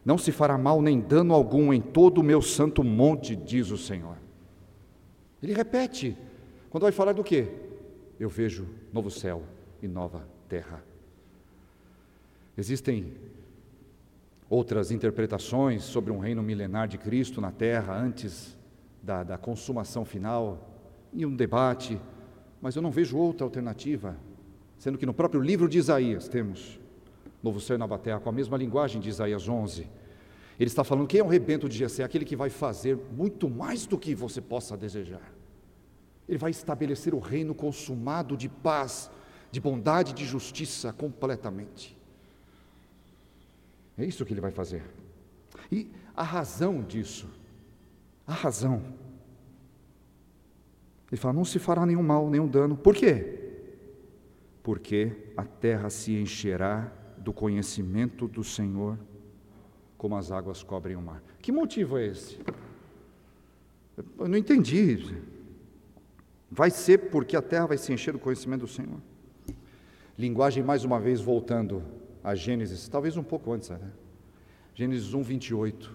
Não 0.03 0.17
se 0.17 0.31
fará 0.31 0.57
mal 0.57 0.81
nem 0.81 0.99
dano 0.99 1.31
algum 1.31 1.71
em 1.71 1.79
todo 1.79 2.21
o 2.21 2.23
meu 2.23 2.41
santo 2.41 2.83
monte, 2.83 3.35
diz 3.35 3.69
o 3.69 3.77
Senhor. 3.77 4.17
Ele 5.43 5.53
repete, 5.53 6.17
quando 6.71 6.83
vai 6.83 6.91
falar 6.91 7.13
do 7.13 7.23
quê? 7.23 7.47
eu 8.19 8.29
vejo 8.29 8.65
novo 8.95 9.11
céu 9.11 9.43
e 9.81 9.89
nova 9.89 10.25
terra. 10.47 10.81
Existem 12.57 13.13
outras 14.49 14.89
interpretações 14.89 15.83
sobre 15.83 16.13
um 16.13 16.19
reino 16.19 16.41
milenar 16.41 16.87
de 16.87 16.97
Cristo 16.97 17.41
na 17.41 17.51
terra 17.51 17.93
antes 17.93 18.57
da, 19.03 19.21
da 19.21 19.37
consumação 19.37 20.05
final, 20.05 20.71
e 21.11 21.25
um 21.25 21.35
debate, 21.35 21.99
mas 22.61 22.77
eu 22.77 22.81
não 22.81 22.89
vejo 22.89 23.17
outra 23.17 23.43
alternativa, 23.43 24.15
sendo 24.77 24.97
que 24.97 25.05
no 25.05 25.13
próprio 25.13 25.41
livro 25.41 25.67
de 25.67 25.77
Isaías 25.77 26.29
temos 26.29 26.79
novo 27.43 27.59
céu 27.59 27.75
e 27.75 27.79
nova 27.79 27.99
terra, 27.99 28.21
com 28.21 28.29
a 28.29 28.31
mesma 28.31 28.57
linguagem 28.57 29.01
de 29.01 29.09
Isaías 29.09 29.49
11. 29.49 29.89
Ele 30.57 30.69
está 30.69 30.85
falando 30.85 31.05
quem 31.05 31.19
é 31.19 31.23
o 31.23 31.27
rebento 31.27 31.67
de 31.67 31.77
Jessé, 31.77 32.01
aquele 32.01 32.23
que 32.23 32.35
vai 32.35 32.49
fazer 32.49 32.97
muito 33.11 33.49
mais 33.49 33.85
do 33.85 33.97
que 33.97 34.15
você 34.15 34.39
possa 34.39 34.77
desejar. 34.77 35.34
Ele 36.28 36.38
vai 36.38 36.51
estabelecer 36.51 37.13
o 37.13 37.19
reino 37.19 37.53
consumado 37.53 38.36
de 38.36 38.49
paz, 38.49 39.11
de 39.51 39.61
bondade 39.61 40.11
e 40.11 40.15
de 40.15 40.26
justiça 40.26 40.91
completamente. 40.91 41.95
É 43.97 44.03
isso 44.03 44.26
que 44.26 44.34
ele 44.34 44.41
vai 44.41 44.51
fazer. 44.51 44.84
E 45.71 45.89
a 46.15 46.23
razão 46.23 46.82
disso, 46.82 47.30
a 48.26 48.34
razão. 48.34 48.82
Ele 51.11 51.21
fala: 51.21 51.34
não 51.34 51.45
se 51.45 51.59
fará 51.59 51.86
nenhum 51.86 52.03
mal, 52.03 52.30
nenhum 52.30 52.47
dano. 52.47 52.76
Por 52.76 52.95
quê? 52.95 53.39
Porque 54.63 55.32
a 55.38 55.43
terra 55.43 55.89
se 55.89 56.13
encherá 56.15 56.91
do 57.17 57.32
conhecimento 57.32 58.28
do 58.28 58.43
Senhor, 58.43 58.97
como 59.97 60.17
as 60.17 60.32
águas 60.32 60.63
cobrem 60.63 60.95
o 60.95 61.01
mar. 61.01 61.23
Que 61.39 61.51
motivo 61.51 61.97
é 61.97 62.07
esse? 62.07 62.39
Eu 64.19 64.28
não 64.28 64.38
entendi. 64.38 65.15
Vai 66.55 66.69
ser 66.69 67.09
porque 67.09 67.35
a 67.35 67.41
terra 67.41 67.65
vai 67.65 67.77
se 67.77 67.91
encher 67.91 68.13
do 68.13 68.19
conhecimento 68.19 68.61
do 68.61 68.67
Senhor. 68.67 69.01
Linguagem, 70.17 70.63
mais 70.63 70.85
uma 70.85 70.97
vez, 70.97 71.19
voltando 71.19 71.83
a 72.23 72.33
Gênesis, 72.33 72.87
talvez 72.87 73.17
um 73.17 73.23
pouco 73.23 73.51
antes, 73.51 73.69
né? 73.71 73.91
Gênesis 74.73 75.13
1, 75.13 75.21
28. 75.21 75.93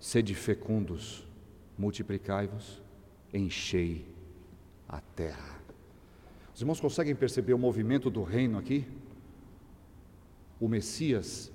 Sede 0.00 0.34
fecundos, 0.34 1.24
multiplicai-vos, 1.78 2.82
enchei 3.32 4.04
a 4.88 5.00
terra. 5.00 5.60
Os 6.52 6.60
irmãos 6.60 6.80
conseguem 6.80 7.14
perceber 7.14 7.54
o 7.54 7.58
movimento 7.58 8.10
do 8.10 8.24
reino 8.24 8.58
aqui? 8.58 8.84
O 10.58 10.66
Messias 10.66 11.52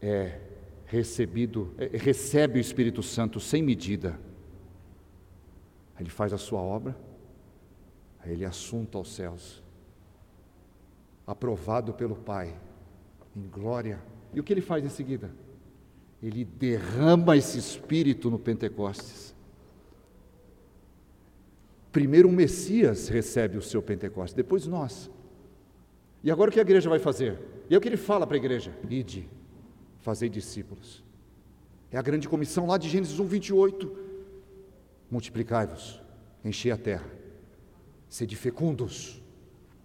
é 0.00 0.38
recebido, 0.86 1.74
é, 1.78 1.96
recebe 1.96 2.60
o 2.60 2.60
Espírito 2.60 3.02
Santo 3.02 3.40
sem 3.40 3.60
medida. 3.60 4.16
Ele 5.98 6.10
faz 6.10 6.32
a 6.32 6.38
sua 6.38 6.60
obra, 6.60 7.07
Ele 8.24 8.44
assunto 8.44 8.98
aos 8.98 9.14
céus, 9.14 9.62
aprovado 11.26 11.92
pelo 11.92 12.16
Pai, 12.16 12.54
em 13.36 13.48
glória. 13.48 14.00
E 14.32 14.40
o 14.40 14.44
que 14.44 14.52
ele 14.52 14.60
faz 14.60 14.84
em 14.84 14.88
seguida? 14.88 15.30
Ele 16.22 16.44
derrama 16.44 17.36
esse 17.36 17.58
espírito 17.58 18.30
no 18.30 18.38
Pentecostes. 18.38 19.34
Primeiro 21.92 22.28
o 22.28 22.32
Messias 22.32 23.08
recebe 23.08 23.56
o 23.56 23.62
seu 23.62 23.82
Pentecostes, 23.82 24.34
depois 24.34 24.66
nós. 24.66 25.10
E 26.22 26.30
agora 26.30 26.50
o 26.50 26.52
que 26.52 26.58
a 26.58 26.62
igreja 26.62 26.90
vai 26.90 26.98
fazer? 26.98 27.38
E 27.70 27.74
é 27.74 27.78
o 27.78 27.80
que 27.80 27.88
ele 27.88 27.96
fala 27.96 28.26
para 28.26 28.36
a 28.36 28.38
igreja: 28.38 28.76
ide, 28.90 29.28
fazei 30.00 30.28
discípulos. 30.28 31.04
É 31.90 31.96
a 31.96 32.02
grande 32.02 32.28
comissão 32.28 32.66
lá 32.66 32.76
de 32.76 32.88
Gênesis 32.88 33.18
1, 33.18 33.24
28. 33.24 34.08
Multiplicai-vos, 35.10 36.02
enchei 36.44 36.70
a 36.70 36.76
terra 36.76 37.17
Sede 38.08 38.36
fecundos, 38.36 39.22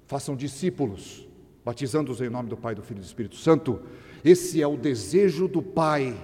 façam 0.07 0.35
discípulos, 0.35 1.27
batizando-os 1.63 2.21
em 2.21 2.29
nome 2.29 2.49
do 2.49 2.57
Pai, 2.57 2.73
do 2.73 2.81
Filho 2.81 2.99
e 2.99 3.01
do 3.01 3.05
Espírito 3.05 3.35
Santo. 3.35 3.81
Esse 4.23 4.61
é 4.61 4.67
o 4.67 4.77
desejo 4.77 5.47
do 5.47 5.61
Pai. 5.61 6.15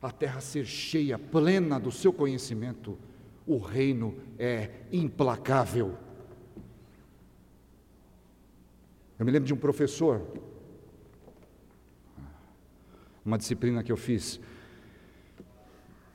A 0.00 0.10
terra 0.10 0.40
ser 0.40 0.64
cheia, 0.64 1.18
plena 1.18 1.78
do 1.78 1.92
seu 1.92 2.12
conhecimento, 2.12 2.98
o 3.46 3.58
reino 3.58 4.16
é 4.38 4.70
implacável. 4.92 5.96
Eu 9.18 9.24
me 9.24 9.30
lembro 9.30 9.46
de 9.46 9.54
um 9.54 9.56
professor, 9.56 10.20
uma 13.24 13.38
disciplina 13.38 13.82
que 13.84 13.92
eu 13.92 13.96
fiz, 13.96 14.40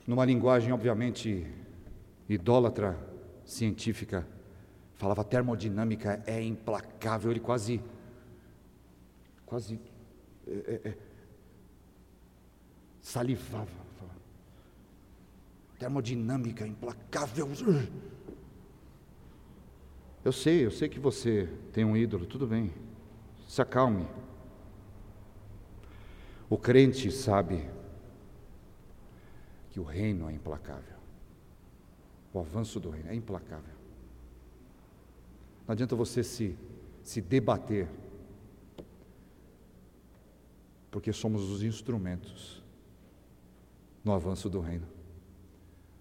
numa 0.05 0.25
linguagem 0.25 0.73
obviamente 0.73 1.47
idólatra, 2.27 2.97
científica, 3.47 4.27
falava 4.95 5.23
termodinâmica 5.23 6.21
é 6.27 6.43
implacável, 6.43 7.31
ele 7.31 7.39
quase, 7.39 7.81
quase 9.45 9.79
é, 10.45 10.51
é, 10.51 10.89
é 10.89 10.97
salivava. 13.01 13.87
Termodinâmica 15.79 16.65
implacável. 16.65 17.49
Eu 20.25 20.31
sei, 20.31 20.65
eu 20.65 20.71
sei 20.71 20.89
que 20.89 20.99
você 20.99 21.47
tem 21.71 21.85
um 21.85 21.95
ídolo, 21.95 22.25
tudo 22.25 22.47
bem. 22.47 22.73
Se 23.47 23.61
acalme. 23.61 24.07
O 26.49 26.57
crente 26.57 27.11
sabe 27.11 27.69
que 29.69 29.79
o 29.79 29.83
reino 29.83 30.29
é 30.29 30.33
implacável. 30.33 30.96
O 32.37 32.41
avanço 32.41 32.79
do 32.79 32.91
reino 32.91 33.09
é 33.09 33.15
implacável. 33.15 33.73
Não 35.65 35.73
adianta 35.73 35.95
você 35.95 36.23
se, 36.23 36.55
se 37.01 37.19
debater, 37.19 37.89
porque 40.91 41.11
somos 41.11 41.49
os 41.49 41.63
instrumentos 41.63 42.63
no 44.03 44.13
avanço 44.13 44.51
do 44.51 44.59
reino. 44.59 44.85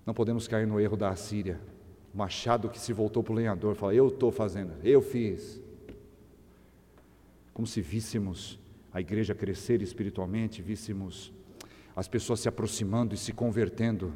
Não 0.05 0.13
podemos 0.13 0.47
cair 0.47 0.67
no 0.67 0.79
erro 0.79 0.95
da 0.95 1.09
Assíria, 1.09 1.59
machado 2.13 2.69
que 2.69 2.79
se 2.79 2.93
voltou 2.93 3.23
para 3.23 3.33
o 3.33 3.37
lenhador, 3.37 3.75
fala: 3.75 3.95
Eu 3.95 4.09
estou 4.09 4.31
fazendo, 4.31 4.75
eu 4.85 5.01
fiz. 5.01 5.59
Como 7.55 7.67
se 7.67 7.81
víssemos 7.81 8.59
a 8.93 9.01
igreja 9.01 9.35
crescer 9.35 9.81
espiritualmente, 9.81 10.61
víssemos 10.61 11.33
as 11.97 12.07
pessoas 12.07 12.41
se 12.41 12.49
aproximando 12.49 13.15
e 13.15 13.19
se 13.19 13.33
convertendo. 13.33 14.13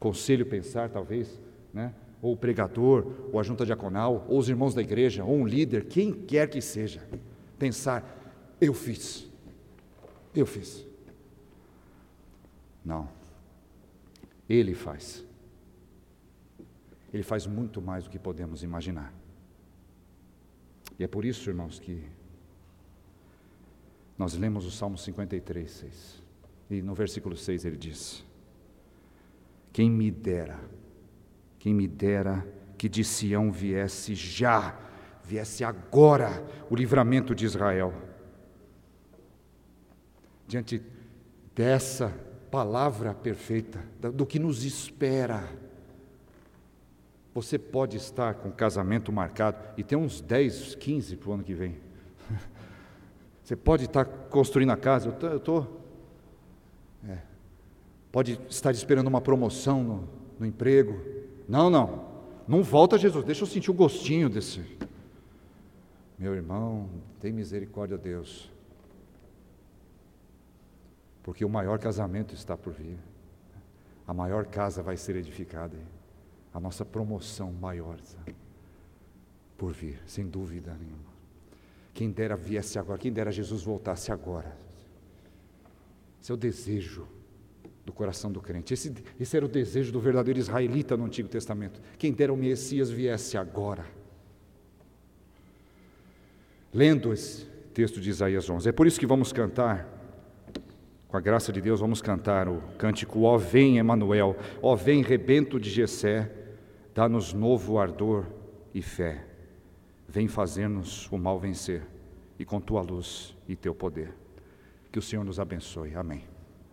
Conselho 0.00 0.46
pensar, 0.46 0.88
talvez, 0.88 1.38
né? 1.74 1.94
ou 2.22 2.32
o 2.32 2.36
pregador, 2.36 3.06
ou 3.30 3.38
a 3.38 3.42
junta 3.42 3.64
diaconal, 3.64 4.26
ou 4.28 4.38
os 4.38 4.48
irmãos 4.48 4.74
da 4.74 4.80
igreja, 4.80 5.22
ou 5.24 5.36
um 5.36 5.46
líder, 5.46 5.84
quem 5.84 6.12
quer 6.12 6.48
que 6.48 6.60
seja, 6.60 7.06
pensar: 7.58 8.18
eu 8.58 8.74
fiz, 8.74 9.28
eu 10.34 10.46
fiz. 10.46 10.86
Não, 12.82 13.08
Ele 14.48 14.74
faz. 14.74 15.24
Ele 17.12 17.22
faz 17.22 17.46
muito 17.46 17.82
mais 17.82 18.04
do 18.04 18.10
que 18.10 18.18
podemos 18.18 18.62
imaginar. 18.62 19.12
E 20.98 21.04
é 21.04 21.08
por 21.08 21.24
isso, 21.24 21.48
irmãos, 21.50 21.78
que 21.78 22.02
nós 24.16 24.34
lemos 24.34 24.64
o 24.64 24.70
Salmo 24.70 24.96
53, 24.96 25.70
6. 25.70 26.22
E 26.70 26.82
no 26.82 26.94
versículo 26.94 27.36
6 27.36 27.64
ele 27.64 27.76
diz: 27.76 28.24
Quem 29.72 29.90
me 29.90 30.10
dera, 30.10 30.58
quem 31.58 31.74
me 31.74 31.86
dera 31.86 32.46
que 32.76 32.88
de 32.88 33.04
Sião 33.04 33.52
viesse 33.52 34.14
já, 34.14 34.78
viesse 35.22 35.62
agora 35.62 36.44
o 36.68 36.74
livramento 36.74 37.34
de 37.34 37.44
Israel. 37.44 37.92
Diante 40.46 40.82
dessa 41.54 42.12
palavra 42.50 43.14
perfeita, 43.14 43.80
do 44.00 44.26
que 44.26 44.38
nos 44.38 44.64
espera, 44.64 45.48
você 47.32 47.58
pode 47.58 47.96
estar 47.96 48.34
com 48.34 48.50
casamento 48.50 49.12
marcado 49.12 49.58
e 49.76 49.84
ter 49.84 49.94
uns 49.94 50.20
10, 50.20 50.74
15 50.74 51.16
para 51.16 51.30
o 51.30 51.32
ano 51.32 51.44
que 51.44 51.54
vem. 51.54 51.76
Você 53.42 53.56
pode 53.56 53.84
estar 53.84 54.04
construindo 54.04 54.70
a 54.70 54.76
casa, 54.76 55.08
eu 55.22 55.36
estou. 55.36 55.79
Pode 58.12 58.40
estar 58.48 58.72
esperando 58.72 59.06
uma 59.06 59.20
promoção 59.20 59.82
no, 59.82 60.08
no 60.38 60.46
emprego. 60.46 61.00
Não, 61.48 61.70
não. 61.70 62.08
Não 62.46 62.62
volta 62.62 62.98
Jesus, 62.98 63.24
deixa 63.24 63.42
eu 63.42 63.46
sentir 63.46 63.70
o 63.70 63.74
gostinho 63.74 64.28
desse. 64.28 64.64
Meu 66.18 66.34
irmão, 66.34 66.88
tem 67.20 67.32
misericórdia, 67.32 67.96
Deus. 67.96 68.50
Porque 71.22 71.44
o 71.44 71.48
maior 71.48 71.78
casamento 71.78 72.34
está 72.34 72.56
por 72.56 72.72
vir. 72.72 72.98
A 74.06 74.12
maior 74.12 74.46
casa 74.46 74.82
vai 74.82 74.96
ser 74.96 75.14
edificada 75.16 75.76
a 76.52 76.58
nossa 76.58 76.84
promoção 76.84 77.52
maior 77.52 77.98
sabe? 78.02 78.34
por 79.56 79.72
vir, 79.72 80.00
sem 80.06 80.26
dúvida 80.26 80.74
nenhuma. 80.74 81.10
Quem 81.92 82.10
dera 82.10 82.36
viesse 82.36 82.78
agora, 82.78 82.98
quem 82.98 83.12
dera 83.12 83.30
Jesus 83.30 83.62
voltasse 83.62 84.10
agora. 84.10 84.56
Esse 86.20 86.32
é 86.32 86.36
desejo 86.36 87.06
do 87.84 87.92
coração 87.92 88.30
do 88.30 88.40
crente. 88.40 88.74
Esse, 88.74 88.92
esse 89.18 89.36
era 89.36 89.44
o 89.44 89.48
desejo 89.48 89.92
do 89.92 90.00
verdadeiro 90.00 90.38
israelita 90.38 90.96
no 90.96 91.04
Antigo 91.04 91.28
Testamento. 91.28 91.80
Quem 91.98 92.12
dera 92.12 92.32
o 92.32 92.36
Messias 92.36 92.90
viesse 92.90 93.36
agora. 93.36 93.84
Lendo 96.72 97.12
esse 97.12 97.46
texto 97.74 98.00
de 98.00 98.10
Isaías 98.10 98.48
11. 98.48 98.68
É 98.68 98.72
por 98.72 98.86
isso 98.86 99.00
que 99.00 99.06
vamos 99.06 99.32
cantar, 99.32 99.88
com 101.08 101.16
a 101.16 101.20
graça 101.20 101.52
de 101.52 101.60
Deus, 101.60 101.80
vamos 101.80 102.00
cantar 102.00 102.48
o 102.48 102.60
cântico 102.78 103.22
Ó 103.22 103.36
vem 103.36 103.78
Emanuel, 103.78 104.36
ó 104.62 104.76
vem 104.76 105.02
rebento 105.02 105.58
de 105.58 105.68
Jessé, 105.68 106.30
Dá-nos 106.94 107.32
novo 107.32 107.78
ardor 107.78 108.26
e 108.74 108.82
fé. 108.82 109.24
Vem 110.08 110.26
fazer-nos 110.26 111.10
o 111.10 111.16
mal 111.16 111.38
vencer, 111.38 111.86
e 112.38 112.44
com 112.44 112.60
tua 112.60 112.82
luz 112.82 113.36
e 113.48 113.54
teu 113.54 113.74
poder. 113.74 114.12
Que 114.90 114.98
o 114.98 115.02
Senhor 115.02 115.24
nos 115.24 115.38
abençoe. 115.38 115.94
Amém. 115.94 116.29